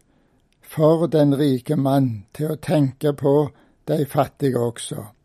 for 0.62 1.07
den 1.07 1.36
rike 1.38 1.75
mann 1.75 2.25
til 2.34 2.53
å 2.53 2.62
tenke 2.62 3.13
på 3.13 3.36
de 3.88 4.05
fattige 4.05 4.60
også. 4.60 5.16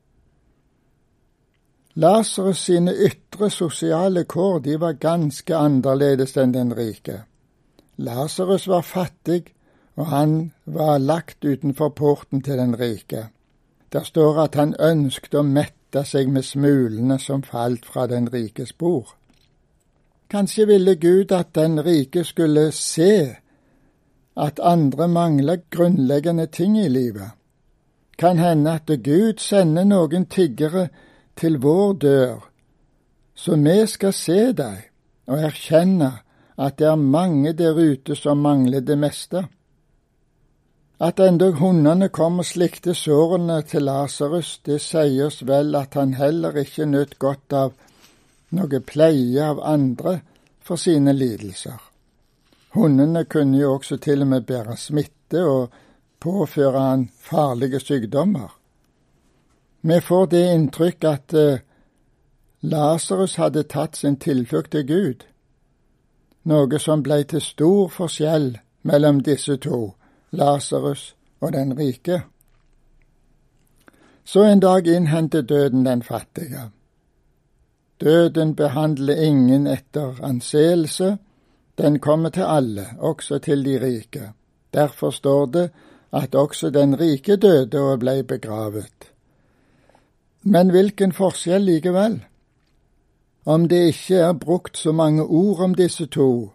Lasarus 1.95 2.65
sine 2.65 2.93
ytre 2.95 3.51
sosiale 3.51 4.25
kår 4.25 4.61
de 4.65 4.79
var 4.81 4.93
ganske 4.93 5.57
annerledes 5.57 6.37
enn 6.41 6.55
den 6.55 6.73
rike. 6.77 7.19
Lasarus 8.01 8.65
var 8.69 8.83
fattig, 8.83 9.53
og 9.97 10.07
han 10.09 10.53
var 10.65 10.99
lagt 10.99 11.45
utenfor 11.45 11.93
porten 11.93 12.41
til 12.41 12.57
den 12.57 12.79
rike. 12.81 13.29
Der 13.93 14.03
står 14.09 14.41
at 14.45 14.55
han 14.55 14.73
ønsket 14.81 15.35
å 15.37 15.43
mette 15.45 16.05
seg 16.09 16.33
med 16.33 16.49
smulene 16.49 17.19
som 17.21 17.45
falt 17.45 17.85
fra 17.85 18.07
den 18.09 18.31
rikes 18.33 18.73
bord. 18.73 19.13
Kanskje 20.33 20.67
ville 20.67 20.97
Gud 20.97 21.33
at 21.37 21.53
den 21.55 21.77
rike 21.85 22.25
skulle 22.25 22.71
se 22.73 23.37
at 24.37 24.61
andre 24.65 25.09
mangler 25.09 25.61
grunnleggende 25.71 26.47
ting 26.47 26.79
i 26.81 26.89
livet. 26.89 27.37
Kan 28.19 28.39
hende 28.39 28.79
at 28.81 28.89
Gud 29.05 29.45
sender 29.45 29.85
noen 29.85 30.25
tiggere 30.25 30.89
til 31.37 31.59
vår 31.63 31.93
dør, 31.93 32.43
så 33.35 33.57
vi 33.57 33.79
skal 33.87 34.13
se 34.13 34.41
deg 34.53 34.89
og 35.31 35.39
erkjenne 35.39 36.13
at 36.61 36.79
det 36.79 36.87
er 36.87 36.97
mange 36.97 37.53
der 37.57 37.79
ute 37.79 38.17
som 38.17 38.43
mangler 38.45 38.81
det 38.81 38.99
meste. 38.99 39.47
At 41.03 41.21
endog 41.21 41.57
hundene 41.59 42.09
kom 42.15 42.39
og 42.39 42.47
slikte 42.47 42.95
sårene 42.95 43.63
til 43.67 43.89
Lasarus, 43.89 44.61
det 44.67 44.79
sier 44.85 45.27
oss 45.27 45.41
vel 45.47 45.75
at 45.75 45.97
han 45.99 46.15
heller 46.15 46.59
ikke 46.63 46.87
nøt 46.87 47.19
godt 47.19 47.57
av 47.59 47.73
noe 48.55 48.81
pleie 48.87 49.43
av 49.43 49.63
andre 49.65 50.21
for 50.63 50.79
sine 50.79 51.15
lidelser. 51.17 51.81
Hundene 52.77 53.25
kunne 53.25 53.59
jo 53.59 53.75
også 53.75 53.99
til 54.01 54.23
og 54.23 54.31
med 54.31 54.47
bære 54.49 54.77
smitte 54.79 55.43
og 55.45 55.73
påføre 56.23 56.87
han 56.87 57.09
farlige 57.19 57.81
sykdommer. 57.81 58.53
Vi 59.85 60.01
får 60.01 60.27
det 60.27 60.43
inntrykk 60.55 61.05
at 61.05 61.35
uh, 61.35 61.59
Lasarus 62.63 63.35
hadde 63.37 63.65
tatt 63.67 63.97
sin 63.99 64.17
tilflukt 64.17 64.71
til 64.71 64.87
Gud, 64.87 65.25
noe 66.47 66.79
som 66.79 67.03
ble 67.03 67.25
til 67.27 67.43
stor 67.43 67.89
forskjell 67.91 68.53
mellom 68.87 69.19
disse 69.27 69.57
to, 69.59 69.97
Lasarus 70.31 71.15
og 71.43 71.53
den 71.57 71.75
rike. 71.79 72.23
Så 74.25 74.47
en 74.47 74.63
dag 74.63 74.87
innhenter 74.87 75.43
døden 75.43 75.85
den 75.85 76.03
fattige. 76.03 76.71
Døden 78.01 78.55
behandler 78.55 79.19
ingen 79.19 79.67
etter 79.67 80.23
anseelse, 80.23 81.17
den 81.79 81.99
kommer 81.99 82.31
til 82.31 82.47
alle, 82.47 82.87
også 82.99 83.39
til 83.39 83.65
de 83.65 83.79
rike. 83.83 84.33
Derfor 84.75 85.11
står 85.11 85.47
det 85.47 85.71
at 86.13 86.35
også 86.35 86.71
den 86.71 87.01
rike 87.01 87.37
døde 87.37 87.81
og 87.81 87.99
ble 87.99 88.23
begravet. 88.23 89.12
Men 90.43 90.71
hvilken 90.71 91.13
forskjell 91.13 91.63
likevel? 91.63 92.21
Om 93.45 93.69
det 93.69 93.87
ikke 93.87 94.15
er 94.15 94.33
brukt 94.33 94.79
så 94.79 94.93
mange 94.93 95.23
ord 95.23 95.61
om 95.61 95.75
disse 95.75 96.07
to, 96.07 96.51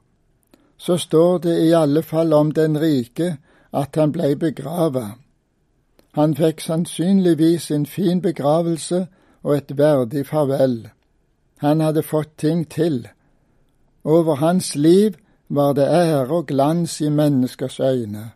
så 0.77 0.97
står 0.97 1.37
det 1.37 1.55
i 1.67 1.71
alle 1.71 2.03
fall 2.03 2.33
om 2.33 2.51
den 2.51 2.79
rike 2.81 3.37
at 3.73 3.95
han 3.95 4.11
blei 4.11 4.35
begrava. 4.35 5.17
Han 6.11 6.35
fikk 6.35 6.61
sannsynligvis 6.61 7.71
en 7.71 7.85
fin 7.85 8.21
begravelse 8.21 9.07
og 9.43 9.57
et 9.57 9.77
verdig 9.77 10.25
farvel. 10.27 10.87
Han 11.57 11.81
hadde 11.81 12.03
fått 12.03 12.37
ting 12.37 12.69
til. 12.69 13.07
Over 14.03 14.35
hans 14.35 14.75
liv 14.75 15.15
var 15.49 15.73
det 15.73 15.87
ære 15.87 16.27
og 16.27 16.47
glans 16.47 17.01
i 17.01 17.09
menneskers 17.09 17.79
øyne. 17.79 18.31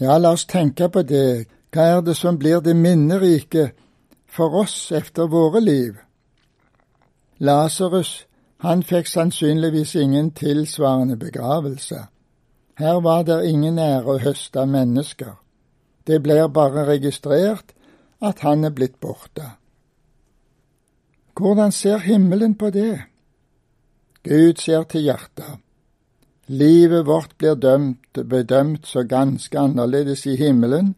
Ja, 0.00 0.18
la 0.18 0.32
oss 0.32 0.44
tenke 0.44 0.88
på 0.88 1.02
det. 1.02 1.46
Hva 1.72 1.82
er 1.82 2.00
det 2.00 2.16
som 2.16 2.38
blir 2.38 2.60
det 2.60 2.76
minnerike 2.76 3.70
for 4.28 4.54
oss 4.54 4.92
efter 4.92 5.26
våre 5.26 5.60
liv. 5.60 5.96
Lasarus, 7.38 8.26
han 8.58 8.82
fikk 8.82 9.06
sannsynligvis 9.06 9.94
ingen 9.96 10.30
tilsvarende 10.30 11.16
begravelse. 11.16 12.06
Her 12.78 13.00
var 13.00 13.22
det 13.22 13.44
ingen 13.48 13.78
ære 13.78 14.16
å 14.16 14.18
høste 14.20 14.60
av 14.60 14.68
mennesker. 14.68 15.36
Det 16.06 16.22
blir 16.22 16.48
bare 16.48 16.86
registrert 16.86 17.74
at 18.20 18.40
han 18.40 18.64
er 18.64 18.72
blitt 18.72 19.00
borte. 19.00 19.50
Hvordan 21.36 21.72
ser 21.72 21.98
himmelen 21.98 22.54
på 22.54 22.70
det? 22.70 23.02
Gud 24.24 24.60
ser 24.60 24.82
til 24.82 25.04
hjertet. 25.04 25.60
Livet 26.46 27.06
vårt 27.06 27.36
blir 27.38 27.54
dømt, 27.54 28.12
bedømt 28.12 28.86
så 28.86 29.02
ganske 29.02 29.58
annerledes 29.58 30.26
i 30.26 30.36
himmelen 30.36 30.94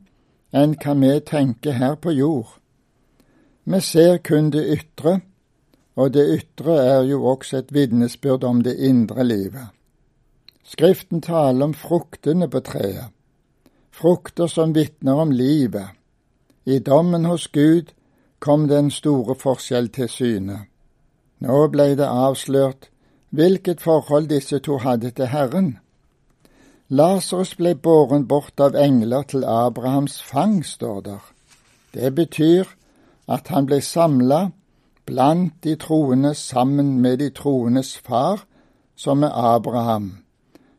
enn 0.52 0.76
hva 0.76 0.94
vi 1.00 1.18
tenker 1.24 1.72
her 1.72 1.96
på 1.96 2.12
jord. 2.12 2.58
Vi 3.70 3.80
ser 3.80 4.16
kun 4.24 4.46
det 4.50 4.62
ytre, 4.72 5.18
og 5.96 6.12
det 6.14 6.22
ytre 6.38 6.76
er 6.80 7.02
jo 7.04 7.18
også 7.28 7.58
et 7.58 7.72
vitnesbyrd 7.74 8.44
om 8.44 8.62
det 8.64 8.78
indre 8.80 9.24
livet. 9.24 9.66
Skriften 10.64 11.20
taler 11.20 11.66
om 11.66 11.74
fruktene 11.74 12.48
på 12.48 12.62
treet, 12.64 13.12
frukter 13.92 14.48
som 14.48 14.72
vitner 14.72 15.20
om 15.20 15.30
livet. 15.30 15.92
I 16.64 16.78
dommen 16.78 17.24
hos 17.28 17.48
Gud 17.52 17.92
kom 18.38 18.68
den 18.68 18.90
store 18.90 19.36
forskjell 19.36 19.92
til 19.92 20.08
syne. 20.08 20.58
Nå 21.44 21.68
ble 21.68 21.90
det 22.00 22.08
avslørt 22.08 22.88
hvilket 23.36 23.84
forhold 23.84 24.30
disse 24.32 24.62
to 24.64 24.78
hadde 24.80 25.10
til 25.10 25.28
Herren. 25.28 25.70
Lasarus 26.88 27.52
ble 27.60 27.74
båren 27.74 28.24
bort 28.28 28.60
av 28.60 28.80
engler 28.80 29.28
til 29.28 29.44
Abrahams 29.44 30.22
fang, 30.22 30.64
står 30.64 31.00
der. 31.00 31.22
Det 31.92 32.14
betyr 32.14 32.77
at 33.28 33.48
han 33.48 33.66
ble 33.68 33.80
samla 33.84 34.48
blant 35.08 35.64
de 35.64 35.76
troende 35.76 36.34
sammen 36.34 36.98
med 37.00 37.18
de 37.18 37.30
troendes 37.30 37.96
far, 37.98 38.44
som 38.96 39.22
er 39.22 39.32
Abraham. 39.32 40.18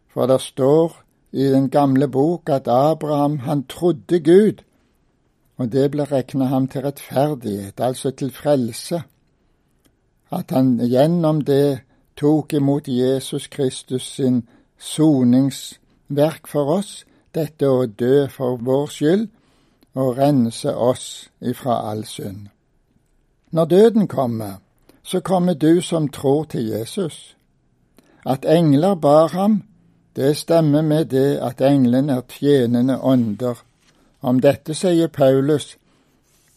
For 0.10 0.28
det 0.28 0.42
står 0.42 0.98
i 1.32 1.46
den 1.54 1.70
gamle 1.70 2.08
bok 2.08 2.50
at 2.50 2.68
Abraham, 2.68 3.40
han 3.40 3.64
trodde 3.64 4.20
Gud, 4.20 4.64
og 5.58 5.72
det 5.72 5.92
ble 5.92 6.04
regna 6.04 6.46
ham 6.46 6.68
til 6.68 6.82
rettferdighet, 6.82 7.80
altså 7.80 8.12
til 8.12 8.32
frelse. 8.32 9.02
At 10.32 10.52
han 10.52 10.78
gjennom 10.78 11.42
det 11.42 11.82
tok 12.18 12.54
imot 12.54 12.88
Jesus 12.88 13.48
Kristus 13.48 14.04
sin 14.04 14.44
soningsverk 14.78 16.48
for 16.48 16.78
oss, 16.78 17.06
dette 17.36 17.68
å 17.68 17.86
dø 17.86 18.28
for 18.32 18.58
vår 18.58 18.88
skyld, 18.94 19.28
og 19.94 20.18
rense 20.18 20.76
oss 20.76 21.30
ifra 21.42 21.92
all 21.92 22.06
synd. 22.06 22.48
Når 23.52 23.66
døden 23.66 24.08
kommer, 24.08 24.62
så 25.04 25.20
kommer 25.20 25.54
du 25.54 25.82
som 25.82 26.10
tror 26.10 26.44
til 26.44 26.68
Jesus. 26.68 27.36
At 28.26 28.46
engler 28.46 28.96
bar 28.96 29.28
ham, 29.28 29.64
det 30.16 30.38
stemmer 30.38 30.82
med 30.82 31.06
det 31.06 31.38
at 31.38 31.62
englene 31.62 32.14
er 32.14 32.22
tjenende 32.30 33.02
ånder. 33.02 33.64
Om 34.22 34.40
dette 34.40 34.74
sier 34.74 35.08
Paulus 35.08 35.78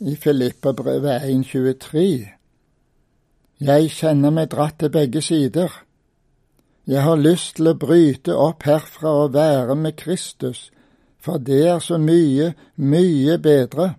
i 0.01 0.17
Filippabrevet 0.17 1.23
1,23. 1.23 2.29
Jeg 3.61 3.91
kjenner 3.91 4.31
meg 4.31 4.51
dratt 4.51 4.79
til 4.79 4.91
begge 4.91 5.23
sider. 5.23 5.71
Jeg 6.87 7.03
har 7.03 7.17
lyst 7.17 7.57
til 7.57 7.71
å 7.71 7.79
bryte 7.79 8.35
opp 8.35 8.67
herfra 8.67 9.13
og 9.25 9.35
være 9.37 9.77
med 9.79 9.95
Kristus, 9.97 10.71
for 11.23 11.39
det 11.39 11.67
er 11.69 11.79
så 11.79 11.99
mye, 11.99 12.53
mye 12.77 13.39
bedre. 13.39 13.93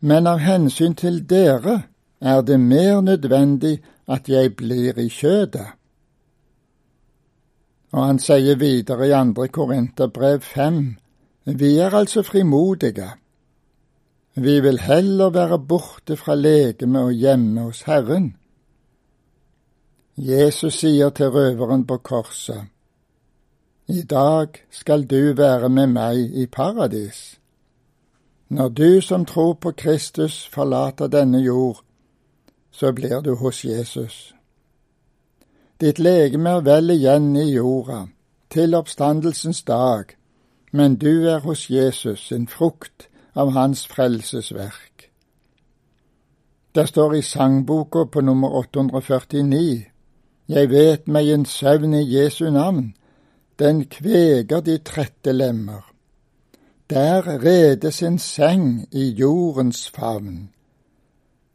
Men 0.00 0.26
av 0.26 0.40
hensyn 0.40 0.94
til 0.96 1.20
dere 1.28 1.82
er 2.20 2.42
det 2.42 2.60
mer 2.60 3.00
nødvendig 3.04 3.78
at 4.08 4.28
jeg 4.28 4.54
blir 4.56 4.98
i 4.98 5.08
kjødet. 5.08 5.66
Og 7.92 8.02
han 8.04 8.18
sier 8.20 8.58
videre 8.60 9.08
i 9.08 9.14
andre 9.16 9.48
Korinterbrev 9.48 10.40
fem, 10.40 10.96
vi 11.44 11.76
er 11.78 11.94
altså 11.94 12.22
frimodige. 12.26 13.12
Vi 14.34 14.60
vil 14.60 14.80
heller 14.80 15.30
være 15.30 15.58
borte 15.58 16.16
fra 16.16 16.34
legeme 16.34 17.00
og 17.00 17.12
hjemme 17.12 17.68
hos 17.68 17.82
Herren. 17.86 18.34
Jesus 20.16 20.80
sier 20.80 21.10
til 21.10 21.30
røveren 21.30 21.86
på 21.86 21.96
korset, 21.96 22.66
i 23.88 24.02
dag 24.02 24.48
skal 24.70 25.04
du 25.04 25.32
være 25.32 25.68
med 25.68 25.86
meg 25.86 26.34
i 26.34 26.46
paradis. 26.46 27.38
Når 28.48 28.68
du 28.68 29.00
som 29.00 29.24
tror 29.24 29.52
på 29.52 29.70
Kristus 29.70 30.46
forlater 30.46 31.06
denne 31.06 31.38
jord, 31.38 31.82
så 32.70 32.92
blir 32.92 33.20
du 33.20 33.34
hos 33.34 33.64
Jesus. 33.64 34.34
Ditt 35.80 35.98
legeme 35.98 36.50
er 36.50 36.60
vel 36.60 36.90
igjen 36.90 37.36
i 37.36 37.52
jorda, 37.52 38.06
til 38.50 38.74
oppstandelsens 38.74 39.62
dag, 39.62 40.04
men 40.72 40.96
du 40.96 41.26
er 41.28 41.38
hos 41.38 41.70
Jesus, 41.70 42.32
en 42.32 42.48
frukt 42.48 43.08
av 43.34 43.52
hans 43.52 43.86
frelsesverk. 43.86 45.10
Det 46.74 46.88
står 46.88 47.14
i 47.14 47.22
sangboka 47.22 48.04
på 48.04 48.20
nummer 48.20 48.48
849, 48.48 49.84
Jeg 50.48 50.70
vet 50.70 51.08
meg 51.08 51.28
en 51.28 51.44
søvn 51.44 51.94
i 51.94 52.04
Jesu 52.16 52.50
navn, 52.50 52.94
den 53.58 53.84
kveger 53.88 54.60
de 54.60 54.78
trette 54.78 55.32
lemmer. 55.32 55.92
Der 56.90 57.42
redes 57.42 58.02
en 58.02 58.18
seng 58.18 58.88
i 58.92 59.08
jordens 59.10 59.90
favn, 59.90 60.50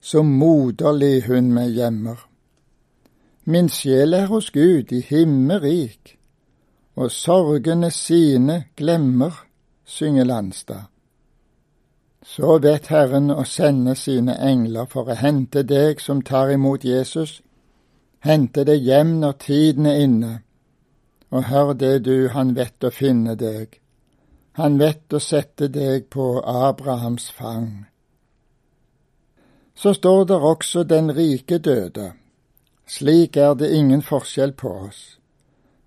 så 0.02 0.24
moderlig 0.24 1.24
hun 1.28 1.54
meg 1.54 1.78
gjemmer. 1.78 2.28
Min 3.46 3.70
sjel 3.70 4.14
er 4.14 4.26
hos 4.28 4.52
Gud 4.52 4.92
i 4.92 5.02
himmerik, 5.02 6.18
og 6.96 7.12
sorgene 7.12 7.92
sine 7.92 8.64
glemmer, 8.76 9.46
synger 9.86 10.24
Landstad. 10.24 10.90
Så 12.24 12.60
vet 12.62 12.88
Herren 12.88 13.32
å 13.32 13.44
sende 13.46 13.96
sine 13.96 14.36
engler 14.46 14.86
for 14.86 15.10
å 15.10 15.18
hente 15.18 15.64
deg 15.64 16.02
som 16.02 16.22
tar 16.22 16.52
imot 16.54 16.86
Jesus, 16.86 17.42
hente 18.20 18.66
deg 18.68 18.84
hjem 18.86 19.20
når 19.24 19.38
tiden 19.42 19.86
er 19.90 20.04
inne 20.04 20.34
og 21.32 21.44
hør 21.44 21.74
det 21.74 22.06
du, 22.06 22.28
han 22.30 22.56
vet 22.56 22.84
å 22.84 22.92
finne 22.92 23.36
deg. 23.40 23.80
Han 24.60 24.78
vet 24.80 25.14
å 25.14 25.20
sette 25.20 25.70
deg 25.72 26.10
på 26.12 26.42
Abrahams 26.44 27.30
fang. 27.32 27.86
Så 29.76 29.94
står 29.94 30.26
der 30.26 30.44
også 30.44 30.84
den 30.84 31.12
rike 31.16 31.58
døde. 31.58 32.12
Slik 32.88 33.38
er 33.38 33.54
det 33.56 33.72
ingen 33.72 34.02
forskjell 34.02 34.52
på 34.54 34.74
oss. 34.88 35.02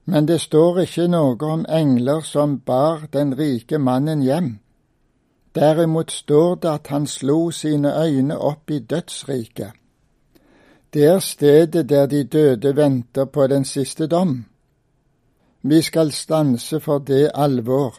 Men 0.04 0.26
det 0.26 0.40
står 0.40 0.80
ikke 0.84 1.06
noe 1.08 1.36
om 1.44 1.66
engler 1.68 2.24
som 2.24 2.58
bar 2.58 3.04
den 3.12 3.36
rike 3.36 3.78
mannen 3.78 4.22
hjem. 4.24 4.58
Derimot 5.54 6.10
står 6.10 6.56
det 6.62 6.70
at 6.70 6.88
han 6.88 7.06
slo 7.06 7.50
sine 7.50 7.92
øyne 7.92 8.38
opp 8.38 8.70
i 8.70 8.78
dødsriket. 8.78 9.76
Det 10.94 11.04
er 11.04 11.18
stedet 11.18 11.88
der 11.88 12.06
de 12.06 12.24
døde 12.24 12.76
venter 12.76 13.24
på 13.24 13.46
den 13.46 13.64
siste 13.64 14.06
dom. 14.06 14.44
Vi 15.66 15.82
skal 15.82 16.12
stanse 16.12 16.80
for 16.80 16.98
det 16.98 17.30
alvor 17.34 17.96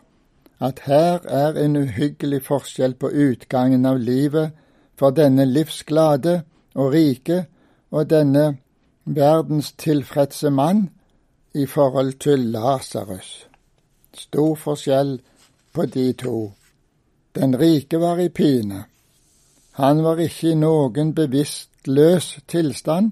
at 0.61 0.79
her 0.85 1.25
er 1.27 1.57
en 1.57 1.75
uhyggelig 1.75 2.43
forskjell 2.45 2.93
på 2.93 3.09
utgangen 3.09 3.85
av 3.85 3.97
livet 3.97 4.53
for 4.99 5.09
denne 5.09 5.45
livsglade 5.49 6.43
og 6.75 6.93
rike 6.93 7.45
og 7.91 8.09
denne 8.09 8.45
verdens 9.05 9.71
tilfredse 9.81 10.49
mann 10.49 10.89
i 11.53 11.65
forhold 11.65 12.13
til 12.19 12.39
Lasarus. 12.53 13.47
Stor 14.13 14.55
forskjell 14.55 15.19
på 15.73 15.85
de 15.85 16.13
to. 16.13 16.53
Den 17.35 17.59
rike 17.59 17.99
var 17.99 18.19
i 18.19 18.29
pine. 18.29 18.85
Han 19.71 20.03
var 20.03 20.21
ikke 20.23 20.51
i 20.53 20.55
noen 20.55 21.13
bevisstløs 21.15 22.35
tilstand. 22.47 23.11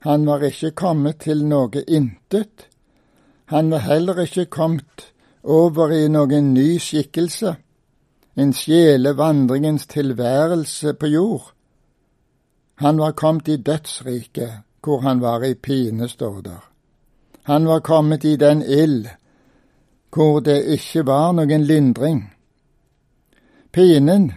Han 0.00 0.26
var 0.26 0.42
ikke 0.42 0.70
kommet 0.70 1.20
til 1.20 1.44
noe 1.46 1.84
intet. 1.86 2.66
Han 3.44 3.70
var 3.70 3.78
heller 3.78 4.20
ikke 4.20 4.44
kommet 4.44 5.12
over 5.42 5.92
i 5.92 6.08
noen 6.08 6.54
ny 6.54 6.78
skikkelse, 6.78 7.56
en 8.36 8.52
sjelevandringens 8.52 9.86
tilværelse 9.86 10.94
på 10.94 11.06
jord. 11.06 11.50
Han 12.74 12.98
var 12.98 13.12
kommet 13.12 13.48
i 13.48 13.56
dødsriket, 13.56 14.64
hvor 14.82 15.00
han 15.00 15.20
var 15.20 15.44
i 15.44 15.54
pine, 15.54 16.08
står 16.08 16.40
der. 16.40 16.70
Han 17.42 17.66
var 17.66 17.80
kommet 17.80 18.24
i 18.24 18.36
den 18.36 18.62
ild 18.62 19.06
hvor 20.14 20.40
det 20.40 20.62
ikke 20.64 21.06
var 21.06 21.32
noen 21.34 21.64
lindring. 21.66 22.20
Pinen, 23.72 24.32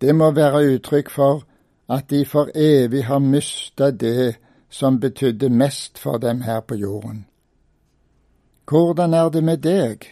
det 0.00 0.14
må 0.14 0.30
være 0.36 0.64
uttrykk 0.74 1.10
for 1.10 1.44
at 1.88 2.10
de 2.10 2.24
for 2.28 2.50
evig 2.54 3.04
har 3.04 3.18
mista 3.18 3.90
det 3.90 4.36
som 4.70 5.00
betydde 5.00 5.48
mest 5.48 5.98
for 5.98 6.18
dem 6.18 6.40
her 6.40 6.60
på 6.60 6.74
jorden. 6.74 7.24
Hvordan 8.68 9.14
er 9.14 9.28
det 9.28 9.44
med 9.44 9.60
deg 9.60 10.06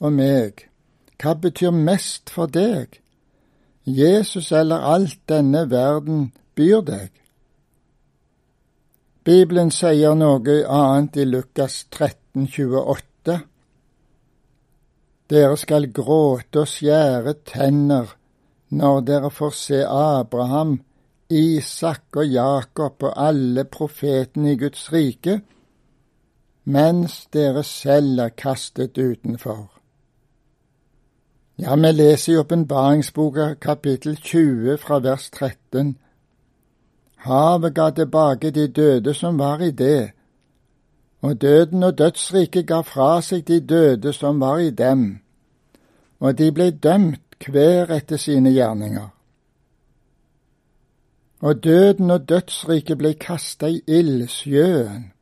og 0.00 0.12
meg? 0.12 0.68
Hva 1.18 1.34
betyr 1.34 1.74
mest 1.74 2.30
for 2.30 2.46
deg? 2.46 3.00
Jesus 3.86 4.52
eller 4.52 4.84
alt 4.94 5.18
denne 5.28 5.64
verden 5.70 6.28
byr 6.54 6.84
deg? 6.86 7.10
Bibelen 9.26 9.72
sier 9.74 10.14
noe 10.14 10.60
annet 10.70 11.16
i 11.18 11.24
Lukas 11.26 11.80
13, 11.90 12.46
28. 12.46 13.40
Dere 15.26 15.56
skal 15.58 15.88
gråte 15.90 16.62
og 16.62 16.70
skjære 16.70 17.34
tenner 17.48 18.14
når 18.70 19.00
dere 19.08 19.30
får 19.30 19.54
se 19.58 19.82
Abraham, 19.82 20.78
Isak 21.30 22.14
og 22.14 22.30
Jakob 22.30 23.02
og 23.02 23.18
alle 23.18 23.64
profetene 23.66 24.54
i 24.54 24.58
Guds 24.60 24.92
rike, 24.92 25.40
mens 26.66 27.26
dere 27.32 27.62
selv 27.62 28.18
er 28.18 28.28
kastet 28.28 28.98
utenfor. 28.98 29.70
Ja, 31.58 31.74
vi 31.74 31.92
leser 31.92 32.32
i 32.32 32.36
åpenbaringsboka 32.36 33.54
kapittel 33.54 34.16
20 34.16 34.76
fra 34.78 34.98
vers 34.98 35.30
13. 35.30 35.96
Havet 37.16 37.74
ga 37.74 37.90
tilbake 37.90 38.50
de 38.50 38.66
døde 38.68 39.14
som 39.14 39.38
var 39.38 39.62
i 39.62 39.70
det, 39.70 40.10
og 41.22 41.40
døden 41.40 41.82
og 41.82 41.98
dødsriket 41.98 42.66
ga 42.66 42.80
fra 42.80 43.22
seg 43.22 43.46
de 43.48 43.60
døde 43.60 44.12
som 44.12 44.40
var 44.40 44.58
i 44.58 44.70
dem, 44.70 45.18
og 46.20 46.38
de 46.38 46.52
ble 46.52 46.70
dømt 46.70 47.48
hver 47.48 47.94
etter 47.94 48.16
sine 48.16 48.50
gjerninger. 48.50 49.08
Og 51.40 51.64
døden 51.64 52.10
og 52.10 52.28
dødsriket 52.28 52.98
ble 52.98 53.14
kasta 53.14 53.70
i 53.70 53.82
ildsjøen. 53.86 55.12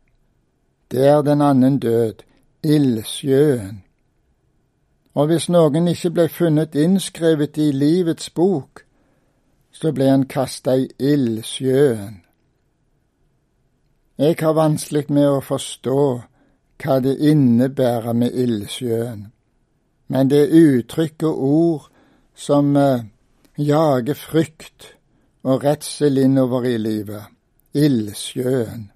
Det 0.94 1.06
er 1.06 1.22
den 1.22 1.40
annen 1.42 1.78
død, 1.78 2.22
ildsjøen. 2.62 3.80
Og 5.14 5.26
hvis 5.26 5.48
noen 5.50 5.88
ikke 5.90 6.12
ble 6.14 6.26
funnet 6.30 6.76
innskrevet 6.78 7.58
i 7.58 7.72
livets 7.74 8.30
bok, 8.30 8.84
så 9.74 9.90
ble 9.90 10.06
han 10.06 10.26
kasta 10.30 10.76
i 10.78 10.86
ildsjøen. 10.98 12.20
Jeg 14.22 14.38
har 14.38 14.54
vanskelig 14.54 15.08
med 15.10 15.26
å 15.32 15.42
forstå 15.42 15.98
hva 16.84 17.00
det 17.02 17.16
innebærer 17.18 18.14
med 18.14 18.38
ildsjøen, 18.46 19.26
men 20.06 20.30
det 20.30 20.44
er 20.44 20.56
uttrykk 20.62 21.26
og 21.26 21.44
ord 21.50 21.92
som 22.38 22.76
eh, 22.78 23.02
jager 23.58 24.14
frykt 24.14 24.92
og 25.42 25.66
redsel 25.66 26.22
innover 26.22 26.70
i 26.70 26.78
livet. 26.78 27.32
Ildsjøen. 27.74 28.93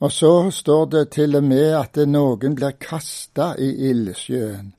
Og 0.00 0.12
så 0.12 0.50
står 0.50 0.84
det 0.84 1.10
til 1.10 1.36
og 1.36 1.44
med 1.44 1.74
at 1.74 1.96
noen 2.06 2.54
blir 2.54 2.76
kasta 2.80 3.54
i 3.58 3.70
ildsjøen. 3.90 4.74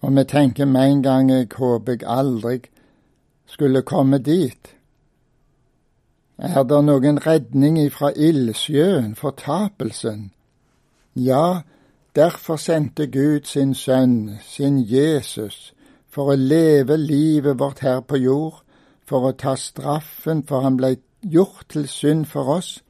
Og 0.00 0.16
vi 0.16 0.24
tenker 0.24 0.64
med 0.64 0.90
en 0.90 1.02
gang 1.02 1.30
jeg 1.30 1.48
håper 1.56 1.92
jeg 1.92 2.04
aldri 2.06 2.58
skulle 3.46 3.82
komme 3.82 4.18
dit? 4.18 4.72
Er 6.38 6.62
det 6.68 6.82
noen 6.84 7.20
redning 7.26 7.78
ifra 7.80 8.10
ildsjøen, 8.12 9.14
fortapelsen? 9.16 10.32
Ja, 11.14 11.62
derfor 12.16 12.56
sendte 12.56 13.06
Gud 13.06 13.48
sin 13.48 13.74
sønn, 13.74 14.36
sin 14.42 14.82
Jesus, 14.84 15.72
for 16.10 16.34
å 16.34 16.36
leve 16.36 16.96
livet 16.96 17.58
vårt 17.58 17.80
her 17.80 18.00
på 18.00 18.20
jord, 18.20 18.60
for 19.06 19.30
å 19.30 19.32
ta 19.32 19.54
straffen, 19.56 20.42
for 20.44 20.60
han 20.60 20.76
blei 20.76 20.98
gjort 21.22 21.70
til 21.72 21.88
synd 21.88 22.26
for 22.28 22.58
oss, 22.58 22.82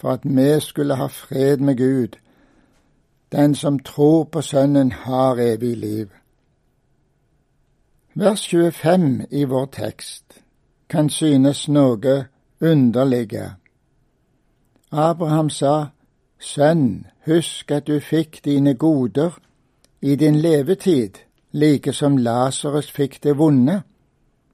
for 0.00 0.12
at 0.12 0.20
vi 0.24 0.60
skulle 0.60 0.94
ha 0.94 1.06
fred 1.06 1.56
med 1.56 1.76
Gud. 1.76 2.18
Den 3.32 3.54
som 3.54 3.78
tror 3.78 4.24
på 4.24 4.40
Sønnen, 4.42 4.92
har 4.92 5.36
evig 5.36 5.76
liv. 5.76 6.06
Vers 8.14 8.48
25 8.48 9.26
i 9.30 9.44
vår 9.44 9.66
tekst 9.66 10.42
kan 10.88 11.10
synes 11.10 11.68
noe 11.68 12.26
underlige. 12.60 13.50
Abraham 14.92 15.50
sa, 15.50 15.86
Sønn, 16.38 17.06
husk 17.26 17.70
at 17.70 17.86
du 17.86 18.00
fikk 18.00 18.40
dine 18.44 18.74
goder 18.74 19.38
i 20.00 20.16
din 20.16 20.36
levetid, 20.36 21.10
like 21.52 21.92
som 21.92 22.16
Lasarus 22.16 22.90
fikk 22.90 23.22
det 23.22 23.38
vonde, 23.38 23.82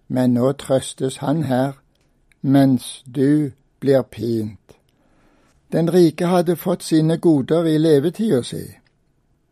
men 0.08 0.34
nå 0.34 0.52
trøstes 0.52 1.16
han 1.16 1.42
her, 1.42 1.72
mens 2.42 3.02
du 3.06 3.50
blir 3.80 4.02
pint. 4.02 4.61
Den 5.72 5.90
rike 5.90 6.26
hadde 6.26 6.56
fått 6.56 6.82
sine 6.82 7.16
goder 7.16 7.66
i 7.66 7.78
levetida 7.78 8.42
si. 8.42 8.64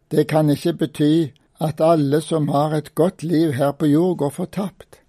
Det 0.08 0.26
kan 0.28 0.50
ikke 0.50 0.72
bety 0.72 1.14
at 1.60 1.80
alle 1.80 2.20
som 2.20 2.48
har 2.48 2.74
et 2.76 2.94
godt 2.94 3.22
liv 3.22 3.52
her 3.52 3.72
på 3.72 3.86
jord, 3.86 4.16
går 4.16 4.30
fortapt. 4.30 5.00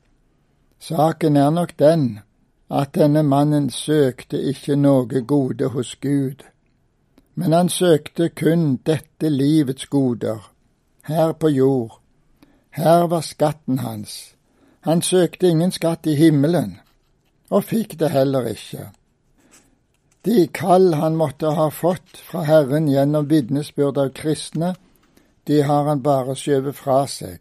Saken 0.79 1.37
er 1.37 1.49
nok 1.49 1.79
den 1.79 2.19
at 2.69 2.95
denne 2.95 3.23
mannen 3.23 3.69
søkte 3.69 4.39
ikke 4.39 4.75
noe 4.75 5.21
gode 5.27 5.67
hos 5.75 5.95
Gud, 5.95 6.43
men 7.35 7.53
han 7.53 7.69
søkte 7.69 8.29
kun 8.29 8.77
dette 8.85 9.29
livets 9.29 9.85
goder, 9.85 10.51
her 11.03 11.31
på 11.33 11.49
jord. 11.49 11.99
Her 12.69 13.07
var 13.07 13.21
skatten 13.21 13.79
hans. 13.79 14.35
Han 14.81 15.01
søkte 15.01 15.47
ingen 15.47 15.71
skatt 15.71 16.07
i 16.07 16.15
himmelen, 16.15 16.79
og 17.49 17.63
fikk 17.63 17.99
det 17.99 18.11
heller 18.11 18.47
ikke. 18.47 18.91
De 20.21 20.47
kall 20.47 20.93
han 20.93 21.15
måtte 21.15 21.47
ha 21.57 21.69
fått 21.71 22.17
fra 22.17 22.43
Herren 22.45 22.87
gjennom 22.87 23.27
vitnesbyrd 23.27 23.97
av 23.97 24.09
kristne, 24.09 24.75
de 25.43 25.61
har 25.61 25.87
han 25.87 26.03
bare 26.05 26.35
skjøvet 26.37 26.77
fra 26.77 26.99
seg. 27.09 27.39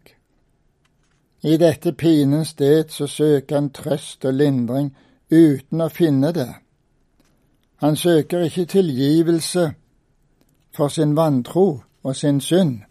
I 1.43 1.57
dette 1.57 1.93
pinens 1.93 2.55
sted 2.55 2.89
så 2.89 3.07
søker 3.07 3.55
han 3.55 3.69
trøst 3.69 4.25
og 4.25 4.33
lindring 4.33 4.91
uten 5.29 5.81
å 5.81 5.89
finne 5.89 6.33
det. 6.33 6.49
Han 7.81 7.95
søker 7.95 8.45
ikke 8.45 8.65
tilgivelse 8.65 9.71
for 10.73 10.89
sin 10.89 11.15
vantro 11.15 11.81
og 12.03 12.15
sin 12.15 12.41
synd. 12.41 12.81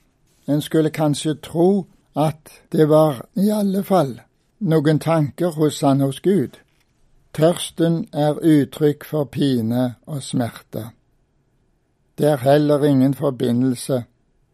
En 0.47 0.63
skulle 0.63 0.91
kanskje 0.91 1.35
tro 1.43 1.87
at 2.17 2.51
det 2.73 2.89
var 2.89 3.25
i 3.39 3.51
alle 3.55 3.83
fall 3.87 4.17
noen 4.59 4.99
tanker 4.99 5.55
hos 5.55 5.81
han 5.81 6.01
hos 6.01 6.21
Gud. 6.21 6.59
Tørsten 7.33 8.09
er 8.13 8.41
uttrykk 8.43 9.05
for 9.07 9.25
pine 9.25 9.95
og 10.07 10.23
smerte. 10.23 10.91
Det 12.19 12.27
er 12.27 12.43
heller 12.43 12.85
ingen 12.85 13.15
forbindelse 13.15 14.05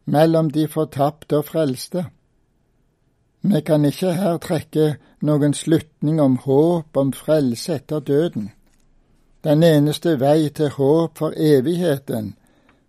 mellom 0.04 0.50
de 0.50 0.68
fortapte 0.68 1.38
og 1.38 1.44
frelste. 1.44 2.06
Vi 3.40 3.60
kan 3.60 3.84
ikke 3.84 4.12
her 4.12 4.36
trekke 4.36 4.96
noen 5.22 5.54
slutning 5.54 6.20
om 6.20 6.36
håp 6.44 6.96
om 6.96 7.12
frelse 7.16 7.78
etter 7.80 8.00
døden. 8.00 8.50
Den 9.44 9.62
eneste 9.62 10.18
vei 10.20 10.48
til 10.48 10.68
håp 10.76 11.18
for 11.18 11.32
evigheten, 11.36 12.34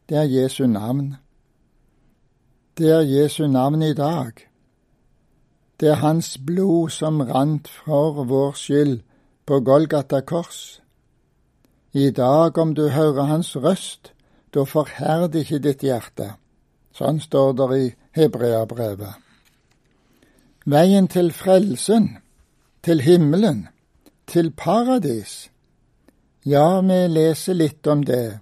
det 0.10 0.18
er 0.18 0.24
Jesu 0.24 0.66
navn. 0.68 1.16
Det 2.78 2.92
er 2.92 3.02
Jesu 3.08 3.48
navn 3.48 3.82
i 3.82 3.94
dag. 3.94 4.32
Det 5.80 5.90
er 5.90 6.02
Hans 6.04 6.38
blod 6.38 6.90
som 6.90 7.22
rant 7.22 7.68
for 7.68 8.24
vår 8.24 8.52
skyld 8.52 9.02
på 9.48 9.60
Golgata 9.60 10.22
kors. 10.22 10.82
I 11.92 12.12
dag, 12.12 12.58
om 12.58 12.74
du 12.76 12.90
hører 12.90 13.24
Hans 13.24 13.56
røst, 13.56 14.12
da 14.54 14.66
forherd 14.68 15.36
ikke 15.40 15.62
ditt 15.64 15.86
hjerte. 15.88 16.34
Sånn 16.92 17.22
står 17.24 17.54
det 17.56 17.68
i 17.78 17.86
Hebreabrevet. 18.18 19.16
Veien 20.68 21.08
til 21.08 21.32
frelsen, 21.32 22.18
til 22.84 23.02
himmelen, 23.06 23.68
til 24.28 24.52
paradis. 24.52 25.48
Ja, 26.44 26.82
vi 26.84 26.98
leser 27.08 27.56
litt 27.56 27.88
om 27.88 28.04
det, 28.04 28.40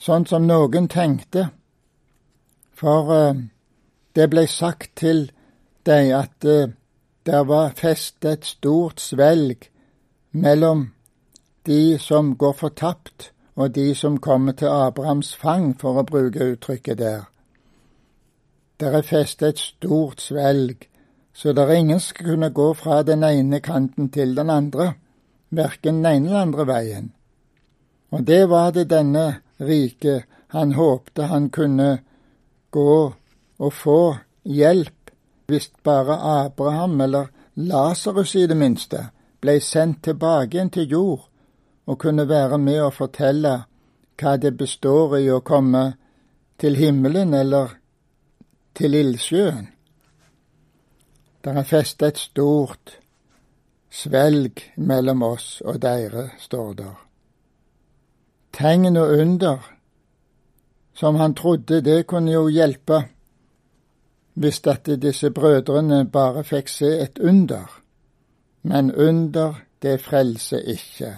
sånn 0.00 0.24
som 0.30 0.46
noen 0.48 0.88
tenkte. 0.88 1.50
For 2.72 3.12
uh, 3.12 3.42
det 4.16 4.30
ble 4.32 4.46
sagt 4.48 4.96
til 5.02 5.26
deg 5.84 6.14
at 6.16 6.48
uh, 6.48 6.72
der 7.28 7.44
var 7.44 7.76
festet 7.76 8.30
et 8.32 8.48
stort 8.54 9.04
svelg 9.04 9.68
mellom 10.32 10.90
de 11.66 11.98
som 11.98 12.36
går 12.36 12.52
fortapt, 12.52 13.32
og 13.54 13.74
de 13.74 13.94
som 13.94 14.18
kommer 14.18 14.52
til 14.52 14.66
Abrahams 14.66 15.34
fang, 15.36 15.74
for 15.80 16.00
å 16.00 16.06
bruke 16.08 16.52
uttrykket 16.54 16.98
der. 16.98 17.28
Der 18.80 18.96
er 18.98 19.06
festet 19.06 19.48
et 19.48 19.58
stort 19.58 20.20
svelg, 20.20 20.88
så 21.32 21.52
der 21.52 21.70
ingen 21.70 22.00
skal 22.00 22.32
kunne 22.32 22.50
gå 22.50 22.72
fra 22.74 23.02
den 23.02 23.24
ene 23.24 23.60
kanten 23.60 24.08
til 24.10 24.34
den 24.36 24.50
andre, 24.50 24.94
verken 25.50 26.00
den 26.02 26.06
ene 26.06 26.28
eller 26.28 26.40
andre 26.40 26.66
veien. 26.66 27.12
Og 28.10 28.26
det 28.26 28.48
var 28.48 28.72
det 28.72 28.90
denne 28.90 29.26
rike 29.60 30.22
han 30.52 30.72
håpte 30.72 31.28
han 31.30 31.48
kunne 31.50 31.98
gå 32.70 33.12
og 33.58 33.72
få 33.72 34.16
hjelp, 34.44 35.12
hvis 35.46 35.70
bare 35.84 36.16
Abraham, 36.44 37.00
eller 37.00 37.26
Lasarus 37.54 38.34
i 38.34 38.46
det 38.46 38.56
minste, 38.56 39.10
ble 39.42 39.58
sendt 39.60 40.04
tilbake 40.06 40.56
igjen 40.56 40.70
til 40.70 40.90
jord 40.90 41.28
og 41.86 41.98
kunne 41.98 42.28
være 42.28 42.58
med 42.58 42.80
og 42.86 42.94
fortelle 42.94 43.54
hva 44.20 44.36
det 44.38 44.54
består 44.56 45.16
i 45.18 45.28
å 45.34 45.42
komme 45.42 45.84
til 46.62 46.78
himmelen 46.78 47.34
eller 47.34 47.74
til 48.78 48.94
ildsjøen. 48.94 49.66
Det 51.42 51.54
er 51.58 51.66
festet 51.66 52.12
et 52.12 52.20
stort 52.22 52.98
svelg 53.90 54.62
mellom 54.76 55.24
oss 55.26 55.56
og 55.66 55.80
dere, 55.82 56.30
står 56.38 56.70
der. 56.78 56.94
Tegn 58.54 58.96
og 58.96 59.18
under, 59.18 59.58
som 60.94 61.18
han 61.18 61.34
trodde 61.34 61.80
det 61.82 62.06
kunne 62.06 62.32
jo 62.32 62.46
hjelpe, 62.46 63.02
hvis 64.34 64.62
at 64.70 64.88
disse 65.02 65.30
brødrene 65.30 66.04
bare 66.08 66.44
fikk 66.44 66.70
se 66.70 66.94
et 67.02 67.18
under. 67.18 67.81
Men 68.62 68.94
under, 68.94 69.54
det 69.82 70.00
frelser 70.00 70.58
ikke. 70.58 71.16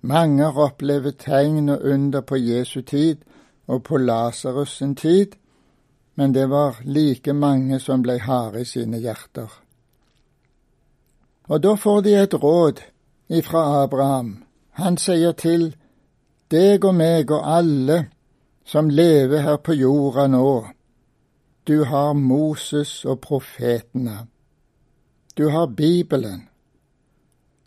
Mange 0.00 0.44
har 0.44 0.58
opplevd 0.64 1.18
tegn 1.20 1.68
og 1.68 1.82
under 1.84 2.20
på 2.20 2.36
Jesu 2.36 2.80
tid 2.80 3.16
og 3.66 3.82
på 3.82 3.96
Lasarus 3.96 4.76
sin 4.76 4.94
tid, 4.96 5.36
men 6.14 6.34
det 6.34 6.50
var 6.50 6.80
like 6.84 7.32
mange 7.32 7.80
som 7.80 8.02
ble 8.02 8.18
harde 8.18 8.60
i 8.60 8.64
sine 8.64 8.98
hjerter. 8.98 9.50
Og 11.48 11.62
da 11.62 11.74
får 11.74 12.00
de 12.00 12.14
et 12.14 12.34
råd 12.34 12.80
ifra 13.28 13.82
Abraham. 13.82 14.44
Han 14.70 14.96
sier 14.96 15.32
til 15.32 15.74
deg 16.50 16.84
og 16.84 16.94
meg 16.94 17.30
og 17.30 17.46
alle 17.56 18.04
som 18.64 18.90
lever 18.90 19.42
her 19.42 19.56
på 19.56 19.74
jorda 19.74 20.26
nå, 20.30 20.66
du 21.66 21.84
har 21.84 22.12
Moses 22.14 23.04
og 23.04 23.20
profetene. 23.20 24.26
Du 25.36 25.48
har 25.48 25.66
Bibelen. 25.66 26.49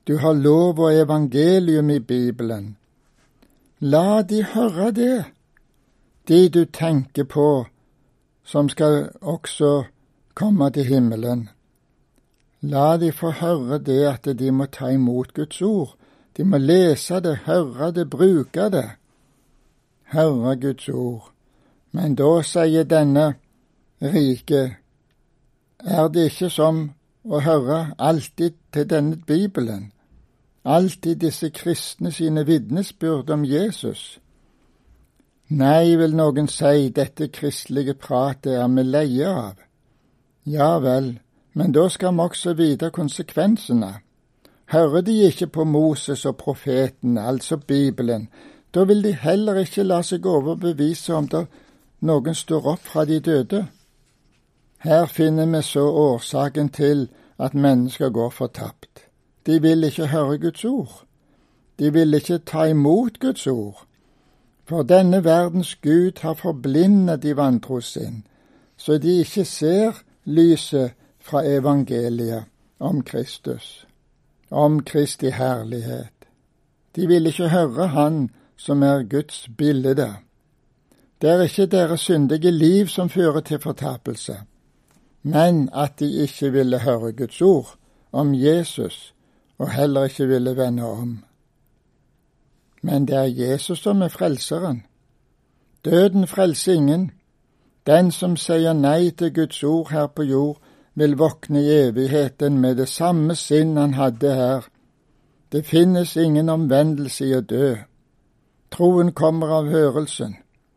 Du 0.07 0.17
har 0.17 0.33
lov 0.33 0.79
og 0.79 0.95
evangelium 0.95 1.89
i 1.89 1.99
Bibelen. 1.99 2.77
La 3.79 4.21
de 4.21 4.43
høre 4.43 4.91
det, 4.91 5.25
de 6.27 6.49
du 6.49 6.65
tenker 6.65 7.23
på 7.23 7.65
som 8.43 8.69
skal 8.69 9.09
også 9.21 9.83
komme 10.33 10.69
til 10.71 10.85
himmelen. 10.85 11.49
La 12.61 12.97
de 12.97 13.11
få 13.11 13.31
høre 13.31 13.79
det 13.79 14.01
at 14.07 14.27
de 14.39 14.51
må 14.51 14.65
ta 14.65 14.91
imot 14.91 15.33
Guds 15.33 15.61
ord. 15.61 15.95
De 16.37 16.43
må 16.43 16.57
lese 16.57 17.19
det, 17.19 17.37
høre 17.45 17.91
det, 17.91 18.09
bruke 18.09 18.69
det. 18.69 18.89
Høre 20.03 20.55
Guds 20.55 20.89
ord. 20.89 21.31
Men 21.91 22.15
da 22.15 22.41
sier 22.43 22.83
denne 22.83 23.33
rike, 24.01 24.77
er 25.79 26.07
det 26.07 26.25
ikke 26.31 26.49
som 26.49 26.89
å 27.23 27.39
høre 27.39 27.93
alltid 27.97 28.57
til 28.73 28.87
denne 28.89 29.17
Bibelen, 29.17 29.91
alltid 30.63 31.21
disse 31.23 31.49
kristne 31.49 32.11
sine 32.11 32.45
vitnesbyrd 32.47 33.29
om 33.29 33.45
Jesus. 33.45 34.19
Nei, 35.49 35.95
vil 35.99 36.15
noen 36.15 36.47
si, 36.47 36.89
dette 36.89 37.27
kristelige 37.27 37.93
pratet 37.93 38.55
er 38.57 38.67
vi 38.67 38.83
leie 38.83 39.27
av. 39.29 39.59
Ja 40.45 40.77
vel, 40.79 41.19
men 41.53 41.71
da 41.71 41.87
skal 41.89 42.15
vi 42.15 42.25
også 42.27 42.53
vite 42.59 42.89
konsekvensene. 42.91 43.93
Hører 44.73 45.01
de 45.01 45.19
ikke 45.27 45.47
på 45.47 45.63
Moses 45.63 46.25
og 46.25 46.37
profeten, 46.37 47.17
altså 47.17 47.57
Bibelen, 47.57 48.29
da 48.73 48.83
vil 48.83 49.03
de 49.03 49.13
heller 49.13 49.59
ikke 49.61 49.83
la 49.83 50.01
seg 50.01 50.25
overbevise 50.25 51.13
om 51.13 51.27
det 51.29 51.45
noen 52.01 52.35
står 52.35 52.67
opp 52.73 52.87
fra 52.87 53.05
de 53.05 53.19
døde. 53.19 53.67
Her 54.83 55.05
finner 55.05 55.45
vi 55.45 55.61
så 55.61 55.83
årsaken 55.87 56.69
til 56.69 57.09
at 57.39 57.53
mennesker 57.53 58.09
går 58.09 58.29
fortapt. 58.29 58.99
De 59.45 59.61
vil 59.61 59.83
ikke 59.83 60.07
høre 60.07 60.37
Guds 60.37 60.65
ord. 60.65 61.05
De 61.79 61.93
vil 61.93 62.13
ikke 62.13 62.37
ta 62.37 62.63
imot 62.63 63.19
Guds 63.19 63.47
ord. 63.47 63.85
For 64.67 64.83
denne 64.83 65.23
verdens 65.23 65.75
Gud 65.75 66.19
har 66.21 66.33
forblindet 66.33 67.23
de 67.23 67.35
vantro 67.37 67.79
sin, 67.79 68.27
så 68.77 68.97
de 68.97 69.17
ikke 69.19 69.45
ser 69.45 70.03
lyset 70.25 70.91
fra 71.19 71.45
evangeliet 71.47 72.43
om 72.79 73.01
Kristus, 73.01 73.87
om 74.51 74.83
Kristi 74.83 75.29
herlighet. 75.29 76.27
De 76.95 77.07
vil 77.07 77.27
ikke 77.27 77.49
høre 77.49 77.87
Han 77.87 78.29
som 78.57 78.83
er 78.83 79.03
Guds 79.03 79.49
bilde. 79.57 80.15
Det 81.21 81.29
er 81.29 81.41
ikke 81.41 81.65
deres 81.65 81.99
syndige 81.99 82.51
liv 82.51 82.87
som 82.87 83.09
fører 83.09 83.39
til 83.39 83.59
fortapelse 83.59 84.37
men 85.23 85.69
at 85.73 85.99
de 85.99 86.11
ikke 86.11 86.51
ville 86.51 86.79
høre 86.79 87.11
Guds 87.11 87.41
ord 87.41 87.75
om 88.11 88.33
Jesus, 88.33 89.13
og 89.57 89.71
heller 89.71 90.03
ikke 90.03 90.27
ville 90.27 90.55
vende 90.57 90.83
om. 90.83 91.23
Men 92.81 93.07
det 93.07 93.15
er 93.15 93.47
Jesus 93.47 93.79
som 93.79 94.01
er 94.01 94.07
frelseren. 94.07 94.83
Døden 95.85 96.27
frelser 96.27 96.73
ingen. 96.73 97.11
Den 97.87 98.11
som 98.11 98.35
sier 98.35 98.73
nei 98.73 99.09
til 99.09 99.33
Guds 99.33 99.63
ord 99.63 99.91
her 99.91 100.07
på 100.07 100.23
jord, 100.23 100.59
vil 100.95 101.17
våkne 101.17 101.61
i 101.63 101.71
evigheten 101.87 102.59
med 102.61 102.75
det 102.75 102.89
samme 102.89 103.35
sinn 103.35 103.77
han 103.77 103.93
hadde 103.93 104.33
her. 104.35 104.67
Det 105.51 105.65
finnes 105.65 106.15
ingen 106.17 106.49
omvendelse 106.49 107.25
i 107.25 107.33
å 107.37 107.41
dø. 107.41 107.75
Troen 108.71 109.11
kommer 109.11 109.47
av 109.47 109.67
hørelsen, 109.69 110.35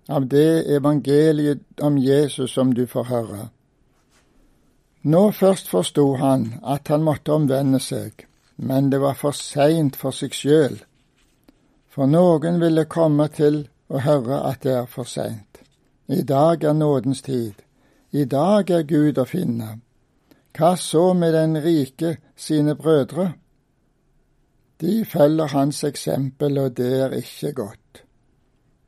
av 0.08 0.26
det 0.28 0.64
evangeliet 0.76 1.82
om 1.82 1.98
Jesus 1.98 2.54
som 2.54 2.72
du 2.74 2.86
får 2.86 3.04
høre. 3.04 3.48
Nå 5.06 5.30
først 5.30 5.68
forsto 5.70 6.16
han 6.18 6.46
at 6.66 6.88
han 6.90 7.04
måtte 7.06 7.32
omvende 7.32 7.78
seg, 7.78 8.24
men 8.56 8.90
det 8.90 8.98
var 9.00 9.14
for 9.14 9.36
seint 9.38 9.94
for 9.96 10.10
seg 10.10 10.34
sjøl, 10.34 10.80
for 11.86 12.10
noen 12.10 12.58
ville 12.58 12.88
komme 12.90 13.28
til 13.30 13.60
å 13.86 14.02
høre 14.02 14.40
at 14.48 14.64
det 14.66 14.74
er 14.80 14.90
for 14.90 15.06
seint. 15.06 15.62
I 16.10 16.22
dag 16.26 16.64
er 16.64 16.74
nådens 16.74 17.22
tid, 17.22 17.62
i 18.10 18.24
dag 18.24 18.70
er 18.70 18.82
Gud 18.82 19.22
å 19.22 19.28
finne. 19.30 19.76
Hva 20.58 20.74
så 20.80 21.12
med 21.14 21.34
den 21.38 21.54
rike 21.62 22.16
sine 22.34 22.74
brødre? 22.74 23.30
De 24.82 25.04
følger 25.04 25.54
hans 25.54 25.84
eksempel, 25.84 26.58
og 26.58 26.76
det 26.76 26.92
er 27.06 27.18
ikke 27.22 27.52
godt. 27.52 28.04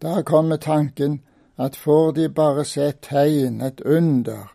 Da 0.02 0.22
kommer 0.22 0.56
tanken 0.56 1.20
at 1.56 1.76
får 1.76 2.12
de 2.18 2.28
bare 2.28 2.64
se 2.64 2.90
et 2.90 3.02
tegn, 3.06 3.60
et 3.62 3.80
under, 3.80 4.48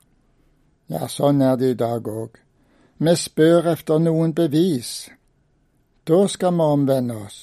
ja, 0.92 1.08
sånn 1.08 1.42
er 1.42 1.58
det 1.58 1.74
i 1.74 1.80
dag 1.80 2.08
òg. 2.08 2.40
Vi 3.04 3.16
spør 3.20 3.70
efter 3.74 4.00
noen 4.00 4.34
bevis. 4.36 5.10
Da 6.08 6.26
skal 6.28 6.56
vi 6.58 6.68
omvende 6.76 7.18
oss. 7.26 7.40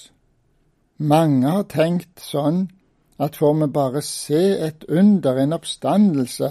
Mange 1.00 1.48
har 1.48 1.64
tenkt 1.64 2.20
sånn 2.20 2.66
at 3.20 3.36
får 3.36 3.54
vi 3.60 3.68
bare 3.72 4.02
se 4.04 4.42
et 4.66 4.84
under, 4.88 5.36
en 5.36 5.56
oppstandelse, 5.56 6.50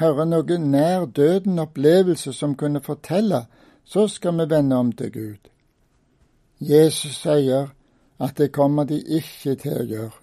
høre 0.00 0.26
noe 0.28 0.58
nær 0.58 1.06
døden-opplevelse 1.06 2.32
som 2.32 2.56
kunne 2.56 2.80
fortelle, 2.80 3.44
så 3.84 4.06
skal 4.08 4.38
vi 4.38 4.48
vende 4.50 4.76
om 4.76 4.92
til 4.92 5.12
Gud. 5.12 5.50
Jesus 6.60 7.20
sier 7.22 7.70
at 8.20 8.36
det 8.36 8.52
kommer 8.52 8.84
de 8.84 9.00
ikke 9.00 9.56
til 9.60 9.76
å 9.80 9.86
gjøre. 9.92 10.18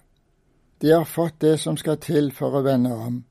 De 0.82 0.92
har 0.94 1.06
fått 1.06 1.40
det 1.42 1.56
som 1.58 1.76
skal 1.76 1.98
til 2.02 2.30
for 2.34 2.54
å 2.54 2.62
vende 2.62 2.94
om. 2.94 3.22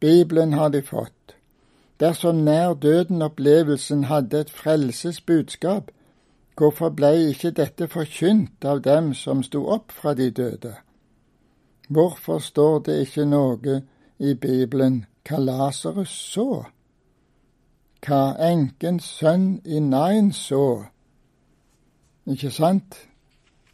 Bibelen 0.00 0.54
har 0.54 0.70
de 0.70 0.82
fått. 0.82 1.19
Dersom 2.00 2.36
nær 2.36 2.74
døden-opplevelsen 2.74 4.04
hadde 4.04 4.40
et 4.40 4.50
frelsesbudskap, 4.50 5.90
hvorfor 6.56 6.88
ble 6.88 7.10
ikke 7.28 7.50
dette 7.50 7.88
forkynt 7.88 8.64
av 8.64 8.80
dem 8.84 9.12
som 9.14 9.42
sto 9.42 9.66
opp 9.68 9.92
fra 9.92 10.14
de 10.14 10.30
døde? 10.30 10.74
Hvorfor 11.88 12.38
står 12.38 12.78
det 12.78 13.00
ikke 13.00 13.24
noe 13.24 13.82
i 14.18 14.34
Bibelen 14.34 15.04
hva 15.28 15.40
Lasarus 15.44 16.12
så? 16.32 16.64
Hva 18.06 18.20
enkens 18.48 19.04
sønn 19.18 19.60
i 19.64 19.80
Nain 19.84 20.32
så? 20.32 20.84
Ikke 22.24 22.50
sant? 22.50 22.96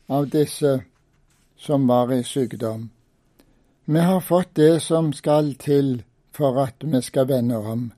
Av 0.09 0.27
disse 0.31 0.81
som 1.57 1.87
var 1.89 2.11
i 2.15 2.23
sykdom. 2.23 2.91
Vi 3.87 4.03
har 4.03 4.21
fått 4.21 4.57
det 4.57 4.83
som 4.83 5.13
skal 5.13 5.55
til 5.55 6.03
for 6.35 6.59
at 6.63 6.83
vi 6.83 7.01
skal 7.03 7.29
vende 7.29 7.59
om. 7.59 7.93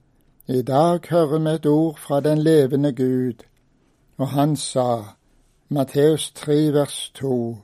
I 0.50 0.62
dag 0.62 1.00
hører 1.11 1.38
vi 1.38 1.50
et 1.50 1.66
ord 1.66 1.98
fra 1.98 2.20
den 2.20 2.38
levende 2.38 2.92
Gud, 2.92 3.44
og 4.16 4.28
han 4.28 4.56
sa, 4.56 5.00
Matteus 5.68 6.30
3 6.30 6.72
vers 6.72 7.11
2, 7.14 7.56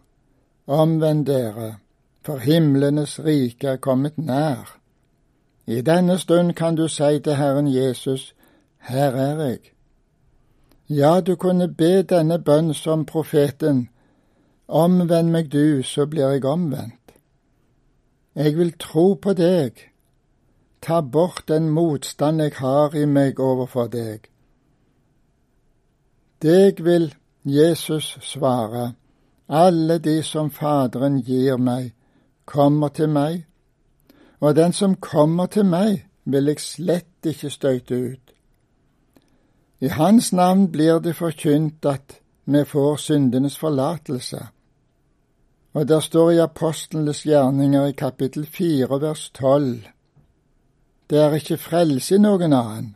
Omvend 0.66 1.26
dere, 1.26 1.76
for 2.22 2.36
himlenes 2.36 3.24
rike 3.24 3.68
er 3.68 3.76
kommet 3.76 4.18
nær. 4.18 4.76
I 5.66 5.80
denne 5.80 6.18
stund 6.18 6.52
kan 6.52 6.76
du 6.76 6.88
si 6.88 7.20
til 7.24 7.34
Herren 7.34 7.74
Jesus, 7.74 8.34
Her 8.78 9.16
er 9.16 9.44
jeg. 9.44 9.58
Ja, 10.88 11.20
du 11.20 11.36
kunne 11.36 11.68
be 11.68 12.02
denne 12.02 12.38
bønn 12.38 12.74
som 12.74 13.06
profeten, 13.06 13.88
Omvend 14.68 15.30
meg 15.30 15.52
du, 15.52 15.82
så 15.82 16.06
blir 16.06 16.28
jeg 16.28 16.44
omvendt. 16.44 17.16
Jeg 18.34 18.58
vil 18.58 18.78
tro 18.78 19.14
på 19.14 19.32
deg. 19.32 19.93
Ta 20.84 21.00
bort 21.00 21.48
den 21.48 21.70
motstand 21.70 22.42
jeg 22.42 22.52
har 22.58 22.94
i 22.94 23.06
meg 23.08 23.38
overfor 23.40 23.86
deg. 23.88 24.26
Deg 26.44 26.82
vil 26.84 27.06
Jesus 27.44 28.18
svare, 28.20 28.90
alle 29.48 29.96
de 29.98 30.18
som 30.22 30.50
Faderen 30.52 31.22
gir 31.24 31.56
meg, 31.56 31.94
kommer 32.44 32.92
til 32.92 33.08
meg, 33.08 33.46
og 34.40 34.56
den 34.56 34.76
som 34.76 34.98
kommer 35.00 35.46
til 35.46 35.64
meg, 35.64 36.04
vil 36.24 36.52
jeg 36.52 36.60
slett 36.60 37.32
ikke 37.32 37.50
støyte 37.50 38.02
ut. 38.12 38.34
I 39.80 39.88
Hans 39.88 40.32
navn 40.32 40.68
blir 40.72 41.00
det 41.00 41.16
forkynt 41.16 41.84
at 41.88 42.18
vi 42.44 42.64
får 42.64 42.96
syndenes 42.96 43.56
forlatelse. 43.58 44.42
Og 45.72 45.88
der 45.88 46.00
står 46.00 46.30
i 46.30 46.44
Apostlenes 46.44 47.24
gjerninger 47.24 47.86
i 47.86 47.96
kapittel 47.96 48.46
fire 48.46 49.00
vers 49.00 49.30
tolv 49.30 49.93
Det 51.10 51.18
er 51.20 51.34
ikke 51.36 51.60
frelse 51.60 52.16
i 52.16 52.22
noen 52.22 52.52
annen, 52.52 52.94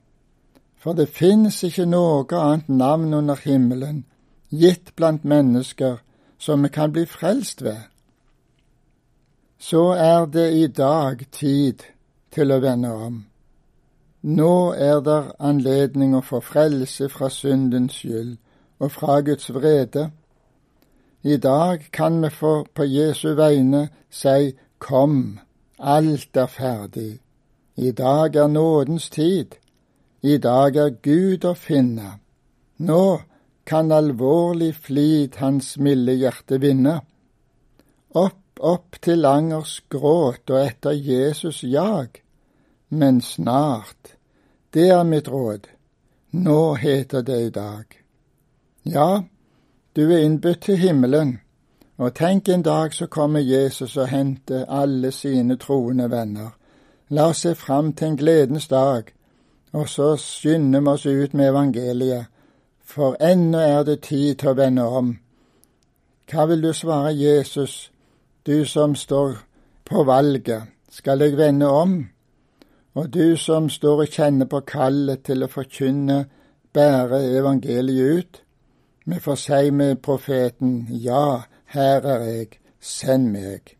for 0.76 0.96
det 0.96 1.10
finnes 1.12 1.60
ikke 1.66 1.86
noe 1.86 2.24
annet 2.32 2.68
navn 2.68 3.14
under 3.14 3.36
himmelen 3.44 4.04
gitt 4.48 4.94
blant 4.96 5.24
mennesker 5.24 5.98
som 6.38 6.62
vi 6.62 6.70
kan 6.72 6.92
bli 6.92 7.04
frelst 7.06 7.62
ved. 7.62 7.88
Så 9.58 9.90
er 9.92 10.26
det 10.26 10.52
i 10.54 10.66
dag 10.66 11.26
tid 11.32 11.82
til 12.32 12.52
å 12.54 12.60
vende 12.62 12.92
om. 12.94 13.24
Nå 14.22 14.72
er 14.72 15.00
det 15.04 15.20
anledning 15.38 16.14
å 16.16 16.24
få 16.24 16.40
frelse 16.40 17.08
fra 17.12 17.28
syndens 17.30 18.00
skyld 18.00 18.38
og 18.78 18.94
fra 18.94 19.20
Guds 19.26 19.50
vrede 19.54 20.08
i 21.22 21.36
dag 21.36 21.88
kan 21.92 22.22
vi 22.22 22.30
få 22.30 22.64
på 22.74 22.84
Jesu 22.84 23.34
vegne 23.34 23.88
si 24.10 24.54
Kom, 24.78 25.40
alt 25.78 26.36
er 26.36 26.46
ferdig. 26.46 27.18
I 27.78 27.90
dag 27.90 28.36
er 28.36 28.46
nådens 28.46 29.10
tid. 29.10 29.54
I 30.22 30.38
dag 30.38 30.76
er 30.76 30.96
Gud 31.02 31.44
å 31.46 31.52
finne. 31.54 32.16
Nå 32.78 33.20
kan 33.66 33.92
alvorlig 33.94 34.72
flid 34.74 35.38
hans 35.38 35.76
milde 35.78 36.16
hjerte 36.18 36.58
vinne. 36.58 36.96
Opp, 38.18 38.58
opp 38.58 38.98
til 39.02 39.22
angers 39.30 39.76
gråt 39.94 40.50
og 40.50 40.58
etter 40.58 40.98
Jesus 40.98 41.62
jag. 41.62 42.18
Men 42.88 43.22
snart, 43.22 44.16
det 44.74 44.90
er 44.90 45.06
mitt 45.06 45.30
råd. 45.30 45.70
Nå 46.34 46.74
heter 46.74 47.22
det 47.22 47.40
i 47.46 47.50
dag. 47.50 47.86
Ja, 48.82 49.22
du 49.94 50.02
er 50.10 50.24
innbudt 50.24 50.64
til 50.66 50.82
himmelen, 50.82 51.38
og 51.96 52.16
tenk 52.18 52.48
en 52.48 52.66
dag 52.66 52.94
så 52.94 53.06
kommer 53.06 53.40
Jesus 53.40 53.96
og 53.96 54.10
henter 54.10 54.66
alle 54.66 55.14
sine 55.14 55.56
troende 55.62 56.10
venner. 56.10 56.57
La 57.10 57.28
oss 57.28 57.38
se 57.44 57.54
fram 57.54 57.92
til 57.92 58.06
en 58.06 58.16
gledens 58.16 58.68
dag, 58.68 59.02
og 59.72 59.88
så 59.88 60.16
skynder 60.16 60.80
vi 60.80 60.88
oss 60.88 61.06
ut 61.06 61.34
med 61.34 61.48
evangeliet, 61.48 62.26
for 62.84 63.16
ennå 63.20 63.58
er 63.58 63.82
det 63.82 64.00
tid 64.08 64.34
til 64.40 64.52
å 64.52 64.58
vende 64.58 64.84
om. 64.84 65.14
Hva 66.28 66.44
vil 66.48 66.62
du 66.62 66.72
svare 66.72 67.14
Jesus, 67.16 67.90
du 68.46 68.64
som 68.64 68.94
står 68.94 69.38
på 69.88 70.04
valget, 70.04 70.68
skal 70.90 71.20
jeg 71.24 71.36
vende 71.36 71.68
om? 71.68 71.98
Og 72.94 73.14
du 73.14 73.36
som 73.36 73.68
står 73.68 74.04
og 74.04 74.12
kjenner 74.12 74.48
på 74.50 74.60
kallet 74.68 75.24
til 75.24 75.44
å 75.44 75.52
forkynne, 75.52 76.24
bære 76.72 77.22
evangeliet 77.40 78.18
ut? 78.18 78.42
Vi 79.08 79.20
får 79.24 79.40
si 79.40 79.70
med 79.70 80.02
profeten, 80.04 80.88
Ja, 80.90 81.42
her 81.72 82.04
er 82.04 82.24
jeg, 82.28 82.60
send 82.80 83.32
meg. 83.32 83.76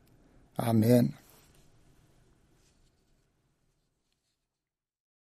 Amen. 0.56 1.17